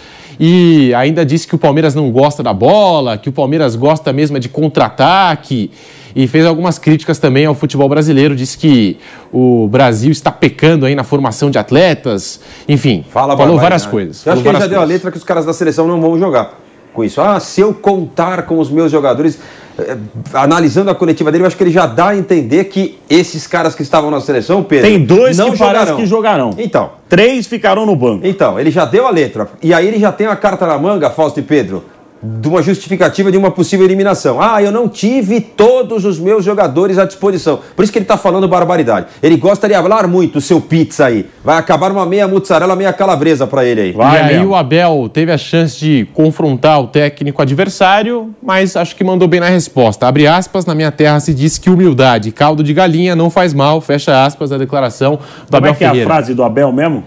E 0.40 0.94
ainda 0.94 1.26
disse 1.26 1.48
que 1.48 1.56
o 1.56 1.58
Palmeiras 1.58 1.96
não 1.96 2.12
gosta 2.12 2.44
da 2.44 2.54
bola, 2.54 3.18
que 3.18 3.28
o 3.28 3.32
Palmeiras 3.32 3.74
gosta 3.74 4.12
mesmo 4.12 4.36
é 4.36 4.40
de 4.40 4.48
contra-ataque. 4.48 5.68
E 6.16 6.26
fez 6.26 6.44
algumas 6.46 6.78
críticas 6.78 7.18
também 7.18 7.46
ao 7.46 7.54
futebol 7.54 7.88
brasileiro. 7.88 8.34
Disse 8.34 8.56
que 8.58 8.98
o 9.32 9.68
Brasil 9.68 10.10
está 10.10 10.30
pecando 10.32 10.86
aí 10.86 10.94
na 10.94 11.04
formação 11.04 11.50
de 11.50 11.58
atletas. 11.58 12.40
Enfim, 12.68 13.04
Fala 13.10 13.36
falou 13.36 13.36
barbaridade. 13.36 13.60
várias 13.62 13.86
coisas. 13.86 14.24
Eu 14.26 14.32
acho 14.32 14.42
que 14.42 14.48
ele 14.48 14.52
já 14.54 14.58
várias 14.60 14.70
deu 14.70 14.78
a 14.78 14.82
coisas. 14.82 14.94
letra 14.96 15.10
que 15.10 15.18
os 15.18 15.24
caras 15.24 15.44
da 15.46 15.52
seleção 15.52 15.86
não 15.86 16.00
vão 16.00 16.18
jogar 16.18 16.58
com 16.92 17.04
isso. 17.04 17.20
Ah, 17.20 17.38
se 17.38 17.60
eu 17.60 17.72
contar 17.74 18.42
com 18.42 18.58
os 18.58 18.70
meus 18.70 18.90
jogadores, 18.90 19.38
eh, 19.78 19.96
analisando 20.32 20.90
a 20.90 20.94
coletiva 20.94 21.30
dele, 21.30 21.44
eu 21.44 21.46
acho 21.46 21.56
que 21.56 21.62
ele 21.62 21.70
já 21.70 21.86
dá 21.86 22.08
a 22.08 22.16
entender 22.16 22.64
que 22.64 22.98
esses 23.08 23.46
caras 23.46 23.74
que 23.74 23.82
estavam 23.82 24.10
na 24.10 24.20
seleção, 24.20 24.62
Pedro, 24.64 24.88
Tem 24.88 25.04
dois 25.04 25.36
não 25.38 25.52
que 25.52 25.58
parece 25.58 25.78
jogarão. 25.80 25.96
que 25.96 26.06
jogarão. 26.06 26.50
Então, 26.58 26.90
Três 27.08 27.46
ficarão 27.46 27.86
no 27.86 27.94
banco. 27.94 28.26
então, 28.26 28.58
ele 28.58 28.70
já 28.70 28.84
deu 28.84 29.06
a 29.06 29.10
letra. 29.10 29.48
E 29.62 29.72
aí 29.72 29.86
ele 29.86 29.98
já 30.00 30.10
tem 30.10 30.26
a 30.26 30.34
carta 30.34 30.66
na 30.66 30.76
manga, 30.78 31.08
Fausto 31.10 31.38
e 31.38 31.42
Pedro, 31.42 31.84
de 32.22 32.48
uma 32.48 32.62
justificativa 32.62 33.30
de 33.30 33.36
uma 33.36 33.50
possível 33.50 33.86
eliminação. 33.86 34.40
Ah, 34.40 34.62
eu 34.62 34.72
não 34.72 34.88
tive 34.88 35.40
todos 35.40 36.04
os 36.04 36.18
meus 36.18 36.44
jogadores 36.44 36.98
à 36.98 37.04
disposição. 37.04 37.60
Por 37.76 37.82
isso 37.82 37.92
que 37.92 37.98
ele 37.98 38.04
está 38.04 38.16
falando 38.16 38.48
barbaridade. 38.48 39.06
Ele 39.22 39.36
gosta 39.36 39.68
de 39.68 39.74
falar 39.74 40.06
muito, 40.08 40.38
o 40.38 40.40
seu 40.40 40.60
pizza 40.60 41.06
aí. 41.06 41.26
Vai 41.44 41.56
acabar 41.56 41.92
uma 41.92 42.04
meia 42.04 42.26
mozzarella, 42.26 42.74
meia 42.74 42.92
calabresa 42.92 43.46
para 43.46 43.64
ele 43.64 43.80
aí. 43.80 43.92
Vai 43.92 44.16
e 44.16 44.20
aí 44.22 44.36
mesmo. 44.38 44.50
o 44.50 44.54
Abel 44.56 45.08
teve 45.12 45.30
a 45.30 45.38
chance 45.38 45.78
de 45.78 46.06
confrontar 46.12 46.80
o 46.80 46.86
técnico 46.88 47.40
adversário, 47.40 48.34
mas 48.42 48.76
acho 48.76 48.96
que 48.96 49.04
mandou 49.04 49.28
bem 49.28 49.40
na 49.40 49.48
resposta. 49.48 50.06
Abre 50.06 50.26
aspas, 50.26 50.66
na 50.66 50.74
minha 50.74 50.90
terra 50.90 51.20
se 51.20 51.32
diz 51.32 51.58
que 51.58 51.70
humildade, 51.70 52.32
caldo 52.32 52.62
de 52.62 52.74
galinha 52.74 53.14
não 53.14 53.30
faz 53.30 53.54
mal, 53.54 53.80
fecha 53.80 54.24
aspas, 54.24 54.50
a 54.52 54.58
declaração 54.58 55.16
do 55.16 55.20
Como 55.50 55.56
Abel 55.58 55.72
é 55.72 55.74
que 55.74 55.84
é 55.84 55.86
a 55.86 55.90
Ferreira. 55.90 56.10
frase 56.10 56.34
do 56.34 56.42
Abel 56.42 56.72
mesmo? 56.72 57.04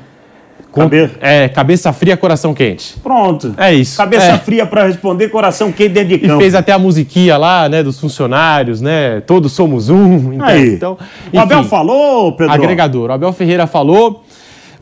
Com- 0.72 0.82
Cabe- 0.84 1.12
É, 1.20 1.50
cabeça 1.50 1.92
fria, 1.92 2.16
coração 2.16 2.54
quente. 2.54 2.96
Pronto. 3.04 3.54
É 3.58 3.74
isso. 3.74 3.98
Cabeça 3.98 4.26
É. 4.28 4.38
fria 4.38 4.66
pra 4.66 4.86
responder, 4.88 5.28
coração 5.28 5.70
quente 5.72 5.90
dentro 5.94 6.10
de 6.10 6.16
E 6.16 6.20
campo. 6.28 6.40
fez 6.40 6.56
até 6.56 6.72
a 6.72 6.80
musiquinha 6.80 7.36
lá, 7.38 7.68
né, 7.68 7.84
dos 7.84 8.00
funcionários, 8.00 8.80
né? 8.80 9.20
Todos 9.22 9.52
somos 9.52 9.90
um. 9.90 10.32
Então, 10.34 10.46
Aí. 10.48 10.74
então 10.76 10.98
o 11.34 11.40
Abel 11.40 11.60
enfim, 11.60 11.70
falou, 11.70 12.32
Pedro? 12.38 12.54
Agregador. 12.54 13.10
O 13.10 13.14
Abel 13.14 13.34
Ferreira 13.34 13.68
falou. 13.68 14.24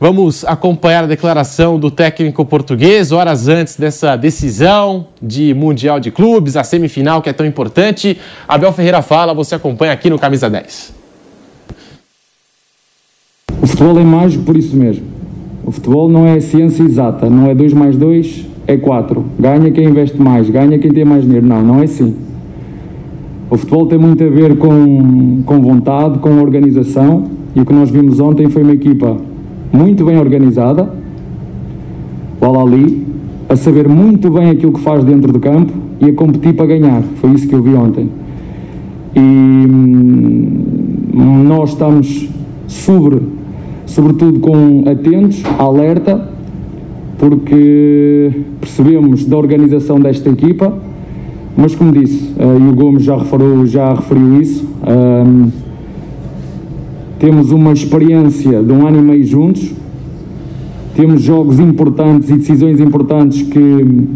Vamos 0.02 0.46
acompanhar 0.46 1.04
a 1.04 1.06
declaração 1.06 1.78
do 1.78 1.90
técnico 1.90 2.42
português 2.46 3.12
horas 3.12 3.48
antes 3.48 3.76
dessa 3.76 4.16
decisão 4.16 5.08
de 5.20 5.52
Mundial 5.52 6.00
de 6.00 6.10
Clubes, 6.10 6.56
a 6.56 6.64
semifinal 6.64 7.20
que 7.20 7.28
é 7.28 7.34
tão 7.34 7.44
importante. 7.44 8.16
Abel 8.48 8.72
Ferreira 8.72 9.02
fala, 9.02 9.34
você 9.34 9.56
acompanha 9.56 9.92
aqui 9.92 10.08
no 10.08 10.18
Camisa 10.18 10.48
10. 10.48 10.94
O 13.60 13.66
futebol 13.66 13.98
é 13.98 14.02
mágico 14.04 14.42
por 14.44 14.56
isso 14.56 14.74
mesmo. 14.74 15.09
O 15.70 15.72
futebol 15.72 16.08
não 16.08 16.26
é 16.26 16.40
ciência 16.40 16.82
exata, 16.82 17.30
não 17.30 17.46
é 17.46 17.54
2 17.54 17.74
mais 17.74 17.96
2, 17.96 18.44
é 18.66 18.76
4. 18.76 19.24
Ganha 19.38 19.70
quem 19.70 19.84
investe 19.84 20.20
mais, 20.20 20.50
ganha 20.50 20.76
quem 20.80 20.90
tem 20.90 21.04
mais 21.04 21.22
dinheiro. 21.22 21.46
Não, 21.46 21.62
não 21.62 21.78
é 21.78 21.84
assim. 21.84 22.12
O 23.48 23.56
futebol 23.56 23.86
tem 23.86 23.96
muito 23.96 24.24
a 24.24 24.28
ver 24.28 24.56
com, 24.56 25.42
com 25.46 25.60
vontade, 25.60 26.18
com 26.18 26.40
organização. 26.42 27.26
E 27.54 27.60
o 27.60 27.64
que 27.64 27.72
nós 27.72 27.88
vimos 27.88 28.18
ontem 28.18 28.50
foi 28.50 28.64
uma 28.64 28.72
equipa 28.72 29.16
muito 29.72 30.04
bem 30.04 30.18
organizada, 30.18 30.92
o 32.40 32.44
Al-Ali, 32.44 33.06
a 33.48 33.54
saber 33.54 33.88
muito 33.88 34.28
bem 34.28 34.50
aquilo 34.50 34.72
que 34.72 34.80
faz 34.80 35.04
dentro 35.04 35.32
do 35.32 35.38
campo 35.38 35.72
e 36.00 36.06
a 36.06 36.12
competir 36.12 36.52
para 36.52 36.66
ganhar. 36.66 37.00
Foi 37.20 37.30
isso 37.30 37.46
que 37.46 37.54
eu 37.54 37.62
vi 37.62 37.74
ontem. 37.74 38.08
E 39.14 39.20
hum, 39.20 40.64
nós 41.46 41.70
estamos 41.70 42.28
sobre, 42.66 43.22
sobretudo 43.90 44.38
com 44.38 44.84
atentos, 44.88 45.42
alerta, 45.58 46.28
porque 47.18 48.30
percebemos 48.60 49.24
da 49.24 49.36
organização 49.36 49.98
desta 50.00 50.30
equipa, 50.30 50.72
mas 51.56 51.74
como 51.74 51.92
disse, 51.92 52.32
eh, 52.38 52.58
e 52.58 52.68
o 52.68 52.74
Gomes 52.74 53.02
já 53.02 53.16
referiu, 53.16 53.66
já 53.66 53.92
referiu 53.92 54.40
isso, 54.40 54.64
hum, 54.86 55.50
temos 57.18 57.50
uma 57.50 57.72
experiência 57.72 58.62
de 58.62 58.72
um 58.72 58.86
ano 58.86 58.98
e 58.98 59.02
meio 59.02 59.24
juntos, 59.24 59.72
temos 60.94 61.22
jogos 61.22 61.58
importantes 61.58 62.30
e 62.30 62.34
decisões 62.34 62.80
importantes 62.80 63.42
que, 63.42 64.06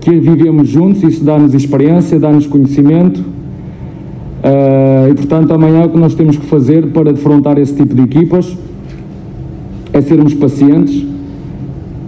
que 0.00 0.10
vivemos 0.18 0.68
juntos, 0.68 1.02
isso 1.04 1.24
dá-nos 1.24 1.54
experiência, 1.54 2.18
dá-nos 2.18 2.46
conhecimento, 2.46 3.22
ah, 4.42 5.08
e 5.08 5.14
portanto 5.14 5.52
amanhã 5.52 5.86
o 5.86 5.90
que 5.90 5.98
nós 5.98 6.14
temos 6.14 6.36
que 6.36 6.46
fazer 6.46 6.88
para 6.88 7.12
defrontar 7.12 7.56
esse 7.56 7.74
tipo 7.74 7.94
de 7.94 8.02
equipas 8.02 8.56
é 9.92 10.00
sermos 10.00 10.34
pacientes, 10.34 11.06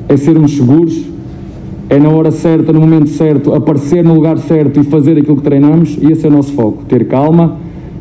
é 0.09 0.17
sermos 0.17 0.57
seguros, 0.57 1.05
é 1.89 1.99
na 1.99 2.09
hora 2.09 2.31
certa, 2.31 2.73
no 2.73 2.81
momento 2.81 3.09
certo, 3.11 3.55
aparecer 3.55 4.03
no 4.03 4.15
lugar 4.15 4.39
certo 4.39 4.81
e 4.81 4.85
fazer 4.85 5.19
aquilo 5.19 5.37
que 5.37 5.43
treinamos, 5.43 5.99
e 6.01 6.11
esse 6.11 6.25
é 6.25 6.29
o 6.29 6.33
nosso 6.33 6.53
foco, 6.53 6.85
ter 6.85 7.07
calma, 7.07 7.57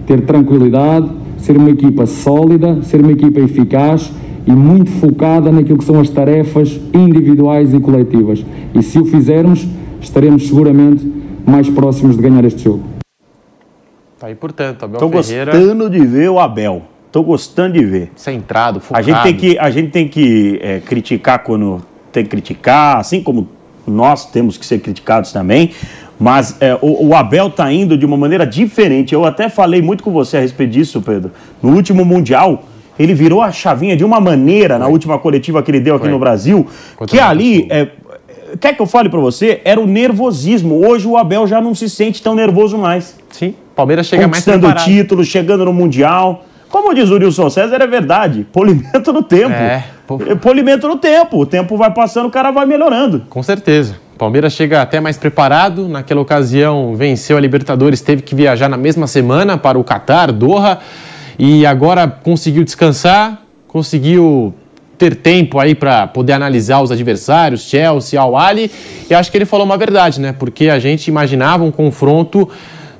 ter 0.05 0.21
tranquilidade, 0.21 1.09
ser 1.37 1.57
uma 1.57 1.69
equipa 1.69 2.05
sólida, 2.05 2.81
ser 2.83 3.01
uma 3.01 3.11
equipa 3.11 3.39
eficaz 3.39 4.11
e 4.45 4.51
muito 4.51 4.91
focada 4.91 5.51
naquilo 5.51 5.77
que 5.77 5.83
são 5.83 5.99
as 5.99 6.09
tarefas 6.09 6.79
individuais 6.93 7.73
e 7.73 7.79
coletivas. 7.79 8.45
E 8.73 8.81
se 8.81 8.99
o 8.99 9.05
fizermos, 9.05 9.67
estaremos 9.99 10.47
seguramente 10.47 11.11
mais 11.45 11.69
próximos 11.69 12.15
de 12.15 12.21
ganhar 12.21 12.43
este 12.45 12.63
jogo. 12.63 12.83
Tá 14.19 14.27
aí, 14.27 14.35
portanto, 14.35 14.85
Abel 14.85 14.99
Tô 14.99 15.09
Ferreira 15.09 15.51
gostando 15.51 15.89
de 15.89 15.99
ver 16.05 16.29
o 16.29 16.39
Abel. 16.39 16.83
Tô 17.11 17.21
gostando 17.23 17.73
de 17.77 17.85
ver. 17.85 18.11
centrado, 18.15 18.77
A 18.77 18.81
focado. 18.81 19.05
gente 19.05 19.21
tem 19.23 19.35
que, 19.35 19.59
a 19.59 19.69
gente 19.69 19.89
tem 19.91 20.07
que 20.07 20.59
é, 20.61 20.79
criticar 20.79 21.39
quando 21.43 21.81
tem 22.11 22.23
que 22.23 22.29
criticar, 22.29 22.97
assim 22.97 23.21
como 23.21 23.47
nós 23.85 24.25
temos 24.31 24.57
que 24.57 24.65
ser 24.65 24.79
criticados 24.79 25.31
também. 25.31 25.71
Mas 26.19 26.55
é, 26.61 26.77
o, 26.81 27.07
o 27.07 27.15
Abel 27.15 27.49
tá 27.49 27.71
indo 27.71 27.97
de 27.97 28.05
uma 28.05 28.15
maneira 28.15 28.45
diferente. 28.45 29.13
Eu 29.13 29.25
até 29.25 29.49
falei 29.49 29.81
muito 29.81 30.03
com 30.03 30.11
você 30.11 30.37
a 30.37 30.39
respeito 30.39 30.71
disso, 30.71 31.01
Pedro. 31.01 31.31
No 31.61 31.73
último 31.73 32.05
Mundial, 32.05 32.63
ele 32.99 33.13
virou 33.13 33.41
a 33.41 33.51
chavinha 33.51 33.97
de 33.97 34.05
uma 34.05 34.19
maneira 34.19 34.77
na 34.77 34.87
última 34.87 35.17
coletiva 35.17 35.63
que 35.63 35.71
ele 35.71 35.79
deu 35.79 35.95
aqui 35.95 36.03
Foi. 36.05 36.11
no 36.11 36.19
Brasil, 36.19 36.67
Contra 36.95 37.17
que 37.17 37.19
ali. 37.21 37.67
É, 37.71 37.87
quer 38.59 38.75
que 38.75 38.81
eu 38.81 38.85
fale 38.85 39.09
pra 39.09 39.19
você? 39.19 39.61
Era 39.65 39.81
o 39.81 39.87
nervosismo. 39.87 40.85
Hoje 40.87 41.07
o 41.07 41.17
Abel 41.17 41.47
já 41.47 41.59
não 41.59 41.73
se 41.73 41.89
sente 41.89 42.21
tão 42.21 42.35
nervoso 42.35 42.77
mais 42.77 43.17
Sim, 43.31 43.55
Palmeiras 43.75 44.05
chega 44.05 44.27
mais 44.27 44.43
conquistando 44.43 44.67
preparado. 44.67 44.85
título, 44.85 45.23
chegando 45.25 45.65
no 45.65 45.73
Mundial. 45.73 46.45
Como 46.71 46.93
diz 46.93 47.09
o 47.09 47.17
Nilson 47.19 47.49
César, 47.49 47.81
é 47.81 47.87
verdade. 47.87 48.47
Polimento 48.51 49.11
no 49.11 49.21
tempo. 49.21 49.53
É, 49.53 49.83
pô. 50.07 50.17
Polimento 50.41 50.87
no 50.87 50.95
tempo. 50.95 51.39
O 51.39 51.45
tempo 51.45 51.75
vai 51.75 51.91
passando, 51.91 52.27
o 52.27 52.31
cara 52.31 52.49
vai 52.49 52.65
melhorando. 52.65 53.25
Com 53.29 53.43
certeza. 53.43 53.97
Palmeiras 54.17 54.53
chega 54.53 54.81
até 54.81 54.99
mais 54.99 55.17
preparado. 55.17 55.89
Naquela 55.89 56.21
ocasião, 56.21 56.95
venceu 56.95 57.35
a 57.35 57.39
Libertadores, 57.41 58.01
teve 58.01 58.21
que 58.21 58.33
viajar 58.33 58.69
na 58.69 58.77
mesma 58.77 59.05
semana 59.05 59.57
para 59.57 59.77
o 59.77 59.83
Catar, 59.83 60.31
Doha, 60.31 60.79
e 61.37 61.65
agora 61.65 62.07
conseguiu 62.07 62.63
descansar, 62.63 63.41
conseguiu 63.67 64.53
ter 64.97 65.15
tempo 65.15 65.59
aí 65.59 65.73
para 65.73 66.05
poder 66.05 66.33
analisar 66.33 66.79
os 66.81 66.91
adversários, 66.91 67.63
Chelsea, 67.63 68.21
Al 68.21 68.37
Ali, 68.37 68.69
e 69.09 69.13
acho 69.15 69.31
que 69.31 69.37
ele 69.37 69.45
falou 69.45 69.65
uma 69.65 69.75
verdade, 69.75 70.21
né? 70.21 70.35
Porque 70.37 70.69
a 70.69 70.77
gente 70.77 71.07
imaginava 71.07 71.63
um 71.63 71.71
confronto 71.71 72.47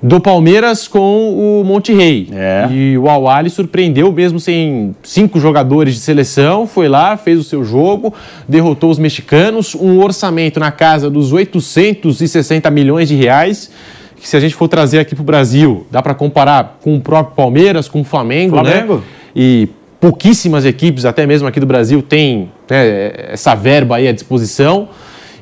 do 0.02 0.20
Palmeiras 0.20 0.88
com 0.88 1.60
o 1.60 1.64
Monte 1.64 1.94
Rei. 1.94 2.28
É. 2.34 2.68
E 2.72 2.98
o 2.98 3.08
Al 3.08 3.28
Ali 3.28 3.50
surpreendeu 3.50 4.12
mesmo 4.12 4.40
sem 4.40 4.96
cinco 5.04 5.40
jogadores 5.40 5.94
de 5.94 6.00
seleção, 6.00 6.66
foi 6.66 6.88
lá, 6.88 7.16
fez 7.18 7.40
o 7.40 7.44
seu 7.44 7.64
jogo, 7.64 8.14
derrotou 8.48 8.90
os 8.90 8.98
mexicanos, 8.98 9.76
um 9.76 10.00
orçamento 10.00 10.60
na 10.60 10.72
casa 10.72 11.10
dos 11.10 11.32
860 11.32 12.70
milhões 12.72 13.10
de 13.10 13.16
reais, 13.16 13.72
que 14.20 14.28
se 14.28 14.36
a 14.36 14.40
gente 14.40 14.56
for 14.56 14.68
trazer 14.68 15.00
aqui 15.00 15.14
para 15.14 15.22
o 15.22 15.26
Brasil, 15.26 15.86
dá 15.92 16.02
para 16.02 16.16
comparar 16.16 16.80
com 16.82 16.96
o 16.96 17.02
próprio 17.02 17.36
Palmeiras, 17.36 17.88
com 17.88 18.02
o 18.02 18.04
Flamengo, 18.04 18.56
Flamengo. 18.56 18.96
né? 18.96 19.02
E 19.36 19.70
pouquíssimas 20.00 20.66
equipes, 20.66 21.06
até 21.06 21.28
mesmo 21.28 21.48
aqui 21.48 21.60
do 21.60 21.66
Brasil, 21.68 22.02
têm 22.02 22.50
né, 22.68 23.12
essa 23.30 23.54
verba 23.54 23.98
aí 23.98 24.08
à 24.08 24.12
disposição. 24.12 24.90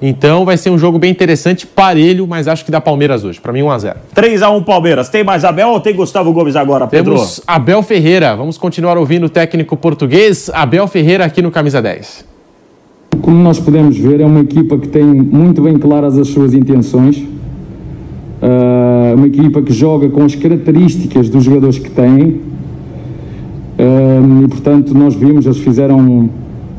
Então 0.02 0.46
vai 0.46 0.56
ser 0.56 0.70
um 0.70 0.78
jogo 0.78 0.98
bem 0.98 1.12
interessante, 1.12 1.68
parelho, 1.68 2.26
mas 2.26 2.48
acho 2.48 2.64
que 2.64 2.72
dá 2.72 2.80
Palmeiras 2.80 3.26
hoje. 3.26 3.40
Para 3.42 3.52
mim, 3.52 3.60
1x0. 3.60 3.96
3x1 4.16 4.64
Palmeiras. 4.64 5.10
Tem 5.10 5.24
mais 5.24 5.44
Abel 5.44 5.70
ou 5.70 5.80
tem 5.80 5.94
Gustavo 5.94 6.32
Gomes 6.32 6.56
agora, 6.56 6.88
Pedro? 6.88 7.16
Temos 7.16 7.42
Abel 7.46 7.84
Ferreira. 7.84 8.36
Vamos 8.36 8.58
continuar 8.58 8.98
ouvindo 8.98 9.26
o 9.26 9.30
técnico 9.30 9.76
português, 9.76 10.50
Abel 10.54 10.88
Ferreira, 10.88 11.26
aqui 11.26 11.42
no 11.42 11.52
Camisa 11.52 11.82
10. 11.82 12.26
Como 13.22 13.38
nós 13.44 13.60
podemos 13.60 13.98
ver, 13.98 14.22
é 14.22 14.26
uma 14.26 14.40
equipa 14.40 14.78
que 14.78 14.88
tem 14.88 15.04
muito 15.04 15.62
bem 15.62 15.78
claras 15.78 16.18
as 16.18 16.30
suas 16.30 16.54
intenções. 16.54 17.18
Uh, 17.18 19.16
uma 19.16 19.28
equipa 19.28 19.62
que 19.62 19.74
joga 19.74 20.10
com 20.10 20.24
as 20.24 20.34
características 20.34 21.28
dos 21.28 21.44
jogadores 21.44 21.78
que 21.78 21.90
tem. 21.90 22.40
Uh, 23.78 24.46
e 24.46 24.48
portanto, 24.48 24.94
nós 24.94 25.14
vimos, 25.14 25.46
eles 25.46 25.58
fizeram. 25.58 26.30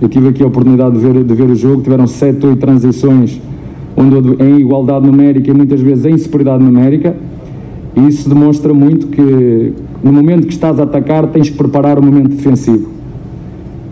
Eu 0.00 0.08
tive 0.08 0.28
aqui 0.28 0.42
a 0.42 0.46
oportunidade 0.46 0.98
de 0.98 1.00
ver, 1.00 1.24
de 1.24 1.34
ver 1.34 1.50
o 1.50 1.54
jogo, 1.54 1.82
tiveram 1.82 2.06
7, 2.06 2.46
8 2.46 2.58
transições, 2.58 3.40
onde 3.96 4.42
em 4.42 4.58
igualdade 4.58 5.06
numérica 5.06 5.50
e 5.50 5.54
muitas 5.54 5.80
vezes 5.80 6.06
em 6.06 6.16
superioridade 6.16 6.64
numérica. 6.64 7.14
E 7.96 8.06
isso 8.06 8.28
demonstra 8.28 8.72
muito 8.72 9.08
que 9.08 9.72
no 10.02 10.12
momento 10.12 10.46
que 10.46 10.52
estás 10.52 10.80
a 10.80 10.84
atacar, 10.84 11.26
tens 11.26 11.50
que 11.50 11.56
preparar 11.56 11.98
o 11.98 12.02
momento 12.02 12.30
defensivo. 12.30 12.88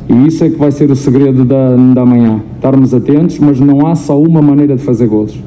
E 0.09 0.27
isso 0.27 0.43
é 0.43 0.49
que 0.49 0.57
vai 0.57 0.71
ser 0.71 0.91
o 0.91 0.97
segredo 0.97 1.45
da, 1.45 1.77
da 1.77 2.07
manhã. 2.07 2.41
Estarmos 2.57 2.95
atentos, 2.95 3.39
mas 3.39 3.61
não 3.61 3.87
há 3.87 3.95
só 3.95 4.19
uma 4.19 4.41
maneira 4.41 4.77
de 4.77 4.83
fazer 4.83 5.07
golos. 5.07 5.39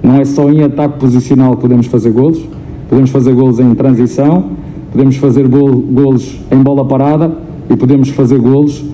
Não 0.00 0.14
é 0.20 0.24
só 0.24 0.48
em 0.50 0.62
ataque 0.62 1.00
posicional 1.00 1.56
que 1.56 1.62
podemos 1.62 1.86
fazer 1.86 2.12
golos. 2.12 2.40
Podemos 2.88 3.10
fazer 3.10 3.34
golos 3.34 3.58
em 3.58 3.74
transição, 3.74 4.44
podemos 4.92 5.16
fazer 5.16 5.48
gol, 5.48 5.72
golos 5.72 6.38
em 6.52 6.58
bola 6.58 6.84
parada 6.84 7.32
e 7.68 7.76
podemos 7.76 8.10
fazer 8.10 8.38
golos 8.38 8.84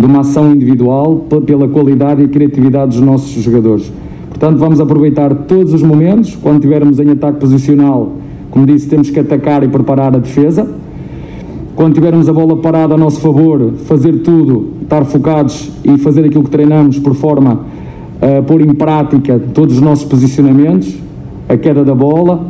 de 0.00 0.06
uma 0.06 0.20
ação 0.20 0.52
individual 0.52 1.26
pela 1.46 1.68
qualidade 1.68 2.22
e 2.22 2.28
criatividade 2.28 2.96
dos 2.96 3.06
nossos 3.06 3.30
jogadores. 3.42 3.92
Portanto, 4.28 4.58
vamos 4.58 4.80
aproveitar 4.80 5.34
todos 5.34 5.74
os 5.74 5.82
momentos. 5.82 6.34
Quando 6.34 6.56
estivermos 6.56 6.98
em 6.98 7.10
ataque 7.10 7.38
posicional, 7.38 8.12
como 8.50 8.66
disse, 8.66 8.88
temos 8.88 9.10
que 9.10 9.20
atacar 9.20 9.62
e 9.62 9.68
preparar 9.68 10.14
a 10.14 10.18
defesa 10.18 10.66
quando 11.80 11.94
tivermos 11.94 12.28
a 12.28 12.32
bola 12.34 12.58
parada 12.58 12.94
a 12.94 12.98
nosso 12.98 13.20
favor, 13.20 13.72
fazer 13.86 14.18
tudo, 14.18 14.70
estar 14.82 15.02
focados 15.04 15.70
e 15.82 15.96
fazer 15.96 16.26
aquilo 16.26 16.44
que 16.44 16.50
treinamos 16.50 16.98
por 16.98 17.14
forma 17.14 17.60
a 18.20 18.42
pôr 18.42 18.60
em 18.60 18.74
prática 18.74 19.40
todos 19.54 19.76
os 19.76 19.80
nossos 19.80 20.04
posicionamentos, 20.04 20.94
a 21.48 21.56
queda 21.56 21.82
da 21.82 21.94
bola. 21.94 22.44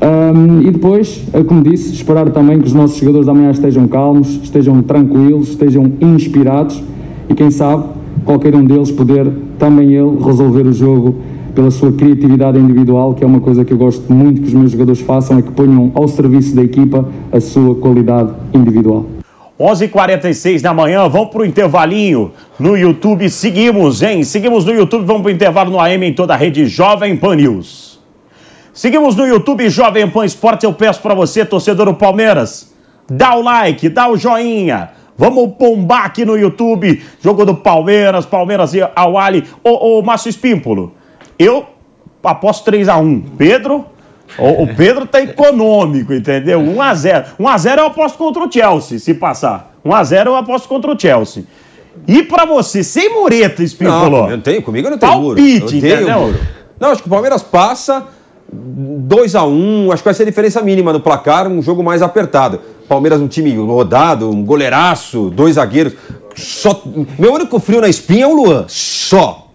Um, 0.00 0.60
e 0.60 0.70
depois, 0.70 1.22
é 1.32 1.42
como 1.42 1.62
disse, 1.62 1.92
esperar 1.92 2.28
também 2.30 2.60
que 2.60 2.66
os 2.66 2.74
nossos 2.74 2.98
jogadores 2.98 3.28
amanhã 3.28 3.50
estejam 3.50 3.88
calmos, 3.88 4.40
estejam 4.42 4.82
tranquilos, 4.82 5.48
estejam 5.50 5.90
inspirados 6.00 6.82
e 7.28 7.34
quem 7.34 7.50
sabe 7.50 7.84
qualquer 8.24 8.54
um 8.54 8.64
deles 8.64 8.90
poder 8.90 9.26
também 9.58 9.94
ele 9.94 10.18
resolver 10.22 10.66
o 10.66 10.72
jogo 10.72 11.16
pela 11.54 11.70
sua 11.70 11.90
criatividade 11.90 12.58
individual, 12.58 13.14
que 13.14 13.24
é 13.24 13.26
uma 13.26 13.40
coisa 13.40 13.64
que 13.64 13.72
eu 13.72 13.78
gosto 13.78 14.12
muito 14.12 14.42
que 14.42 14.48
os 14.48 14.52
meus 14.52 14.70
jogadores 14.70 15.00
façam, 15.00 15.38
é 15.38 15.42
que 15.42 15.50
ponham 15.50 15.90
ao 15.94 16.06
serviço 16.06 16.54
da 16.54 16.62
equipa 16.62 17.08
a 17.32 17.40
sua 17.40 17.74
qualidade 17.74 18.30
individual. 18.52 19.06
11h46 19.58 20.60
da 20.60 20.74
manhã, 20.74 21.08
vamos 21.08 21.30
pro 21.30 21.42
intervalinho 21.42 22.30
no 22.60 22.76
YouTube. 22.76 23.30
Seguimos, 23.30 24.02
hein? 24.02 24.22
Seguimos 24.22 24.66
no 24.66 24.72
YouTube, 24.72 25.06
vamos 25.06 25.22
pro 25.22 25.30
intervalo 25.30 25.70
no 25.70 25.80
AM 25.80 26.04
em 26.04 26.12
toda 26.12 26.34
a 26.34 26.36
rede 26.36 26.66
Jovem 26.66 27.16
Pan 27.16 27.36
News. 27.36 27.95
Seguimos 28.76 29.16
no 29.16 29.26
YouTube 29.26 29.70
Jovem 29.70 30.06
Pan 30.06 30.26
Esportes. 30.26 30.64
Eu 30.64 30.72
peço 30.74 31.00
para 31.00 31.14
você, 31.14 31.46
torcedor 31.46 31.86
do 31.86 31.94
Palmeiras, 31.94 32.74
dá 33.10 33.34
o 33.34 33.40
like, 33.40 33.88
dá 33.88 34.06
o 34.06 34.18
joinha. 34.18 34.90
Vamos 35.16 35.50
bombar 35.58 36.04
aqui 36.04 36.26
no 36.26 36.36
YouTube. 36.36 37.02
Jogo 37.22 37.46
do 37.46 37.54
Palmeiras, 37.54 38.26
Palmeiras 38.26 38.74
e 38.74 38.86
Awali. 38.94 39.44
Ô, 39.64 39.98
ô 39.98 40.02
Márcio 40.02 40.28
Espímpolo, 40.28 40.92
eu 41.38 41.64
aposto 42.22 42.70
3x1. 42.70 43.22
Pedro? 43.38 43.86
O, 44.36 44.64
o 44.64 44.74
Pedro 44.74 45.06
tá 45.06 45.22
econômico, 45.22 46.12
entendeu? 46.12 46.60
1x0. 46.60 47.24
1x0 47.40 47.78
eu 47.78 47.86
aposto 47.86 48.18
contra 48.18 48.44
o 48.44 48.52
Chelsea, 48.52 48.98
se 48.98 49.14
passar. 49.14 49.74
1x0 49.86 50.26
eu 50.26 50.36
aposto 50.36 50.68
contra 50.68 50.92
o 50.92 51.00
Chelsea. 51.00 51.44
E 52.06 52.22
pra 52.22 52.44
você, 52.44 52.84
sem 52.84 53.08
mureta, 53.08 53.62
Espímpolo? 53.62 54.18
Não, 54.18 54.30
eu 54.30 54.36
não 54.36 54.42
tenho, 54.42 54.60
comigo 54.60 54.90
não 54.90 54.98
tem 54.98 55.08
muro. 55.18 55.34
Palpite, 55.36 55.60
Eu 55.60 55.66
odeio 55.78 55.94
entendeu? 55.94 56.20
muro. 56.20 56.40
Não, 56.78 56.90
acho 56.90 57.00
que 57.00 57.08
o 57.08 57.10
Palmeiras 57.10 57.42
passa 57.42 58.06
2x1, 58.54 59.92
acho 59.92 60.02
que 60.02 60.04
vai 60.04 60.14
ser 60.14 60.22
a 60.22 60.26
diferença 60.26 60.62
mínima 60.62 60.92
no 60.92 61.00
placar, 61.00 61.48
um 61.48 61.60
jogo 61.60 61.82
mais 61.82 62.02
apertado. 62.02 62.60
Palmeiras 62.88 63.20
um 63.20 63.26
time 63.26 63.54
rodado, 63.56 64.30
um 64.30 64.44
goleiraço, 64.44 65.30
dois 65.30 65.56
zagueiros. 65.56 65.94
Só... 66.34 66.82
Meu 67.18 67.34
único 67.34 67.58
frio 67.58 67.80
na 67.80 67.88
espinha 67.88 68.24
é 68.24 68.26
o 68.26 68.34
Luan, 68.34 68.64
só. 68.68 69.46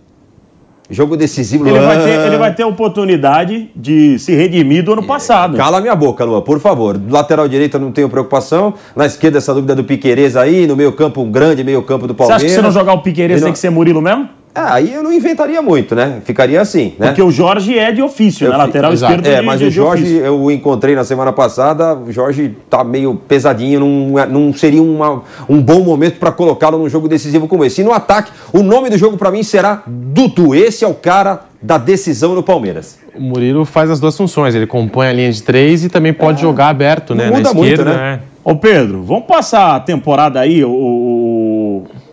Jogo 0.90 1.16
decisivo, 1.16 1.66
Ele 1.66 1.80
Luan. 1.80 1.88
vai, 1.88 2.04
ter, 2.04 2.28
ele 2.28 2.38
vai 2.38 2.54
ter 2.54 2.64
oportunidade 2.66 3.72
de 3.74 4.20
se 4.20 4.36
redimir 4.36 4.84
do 4.84 4.92
ano 4.92 5.04
passado. 5.04 5.56
Cala 5.56 5.80
minha 5.80 5.96
boca, 5.96 6.26
Luan, 6.26 6.42
por 6.42 6.60
favor. 6.60 7.00
Lateral 7.10 7.48
direito 7.48 7.78
eu 7.78 7.82
não 7.82 7.94
tenho 7.94 8.10
preocupação. 8.10 8.74
Na 8.94 9.06
esquerda, 9.06 9.38
essa 9.38 9.54
dúvida 9.54 9.74
do 9.74 9.86
Piquerez 9.86 10.36
aí. 10.36 10.68
No 10.68 10.76
meio 10.76 10.92
campo, 10.92 11.22
um 11.22 11.32
grande 11.32 11.64
meio 11.64 11.82
campo 11.82 12.08
do 12.08 12.14
Você 12.14 12.18
Palmeiras. 12.18 12.44
acha 12.44 12.46
que 12.46 12.56
se 12.56 12.62
não 12.62 12.72
jogar 12.72 12.92
o 12.92 13.02
Piqueires 13.02 13.38
Ele 13.38 13.46
tem 13.46 13.54
que 13.54 13.60
ser 13.60 13.70
Murilo 13.70 14.02
mesmo? 14.02 14.41
Ah, 14.54 14.74
aí 14.74 14.94
eu 14.94 15.02
não 15.02 15.14
inventaria 15.14 15.62
muito, 15.62 15.96
né? 15.96 16.18
Ficaria 16.26 16.60
assim, 16.60 16.94
né? 17.00 17.08
Porque 17.08 17.22
o 17.24 17.32
Jorge 17.32 17.80
é 17.80 17.90
de 17.92 18.02
ofício, 18.02 18.46
Eu 18.48 18.52
né? 18.52 18.58
Lateral 18.58 18.92
Exato. 18.92 19.14
esquerdo 19.14 19.34
É, 19.34 19.40
de, 19.40 19.46
mas 19.46 19.60
de, 19.60 19.66
o 19.68 19.72
Jorge, 19.72 20.04
ofício. 20.04 20.26
eu 20.26 20.40
o 20.42 20.52
encontrei 20.52 20.94
na 20.94 21.06
semana 21.06 21.32
passada, 21.32 21.96
o 21.96 22.12
Jorge 22.12 22.56
tá 22.70 22.84
meio 22.84 23.16
pesadinho, 23.16 23.80
não, 23.80 24.20
é- 24.20 24.26
não 24.28 24.54
seria 24.54 24.84
uma- 24.84 25.24
um 25.48 25.62
bom 25.62 25.82
momento 25.82 26.20
para 26.20 26.32
colocá-lo 26.34 26.78
num 26.78 26.90
jogo 26.90 27.08
decisivo 27.08 27.48
como 27.48 27.64
esse. 27.64 27.80
E 27.80 27.84
no 27.86 27.94
ataque, 27.94 28.30
o 28.52 28.62
nome 28.62 28.90
do 28.90 28.98
jogo 28.98 29.16
para 29.16 29.32
mim 29.32 29.42
será 29.42 29.84
Dudu. 29.88 30.54
Esse 30.54 30.84
é 30.84 30.88
o 30.88 30.94
cara 30.96 31.42
da 31.62 31.78
decisão 31.78 32.36
no 32.36 32.44
Palmeiras. 32.44 33.00
O 33.16 33.22
Murilo 33.22 33.64
faz 33.64 33.90
as 33.90 34.00
duas 34.02 34.18
funções, 34.18 34.54
ele 34.54 34.68
compõe 34.68 35.08
a 35.08 35.14
linha 35.14 35.32
de 35.32 35.42
três 35.44 35.84
e 35.86 35.90
também 35.90 36.12
pode 36.12 36.42
jogar 36.42 36.68
aberto, 36.68 37.16
né? 37.16 37.26
não 37.30 37.38
muda 37.38 37.50
na 37.50 37.54
muito, 37.54 37.70
esquerda, 37.72 37.94
né? 37.94 38.20
Ô 38.44 38.56
Pedro, 38.56 39.04
vamos 39.04 39.26
passar 39.26 39.76
a 39.76 39.80
temporada 39.80 40.40
aí, 40.40 40.66
o, 40.66 40.70
o- 40.72 41.11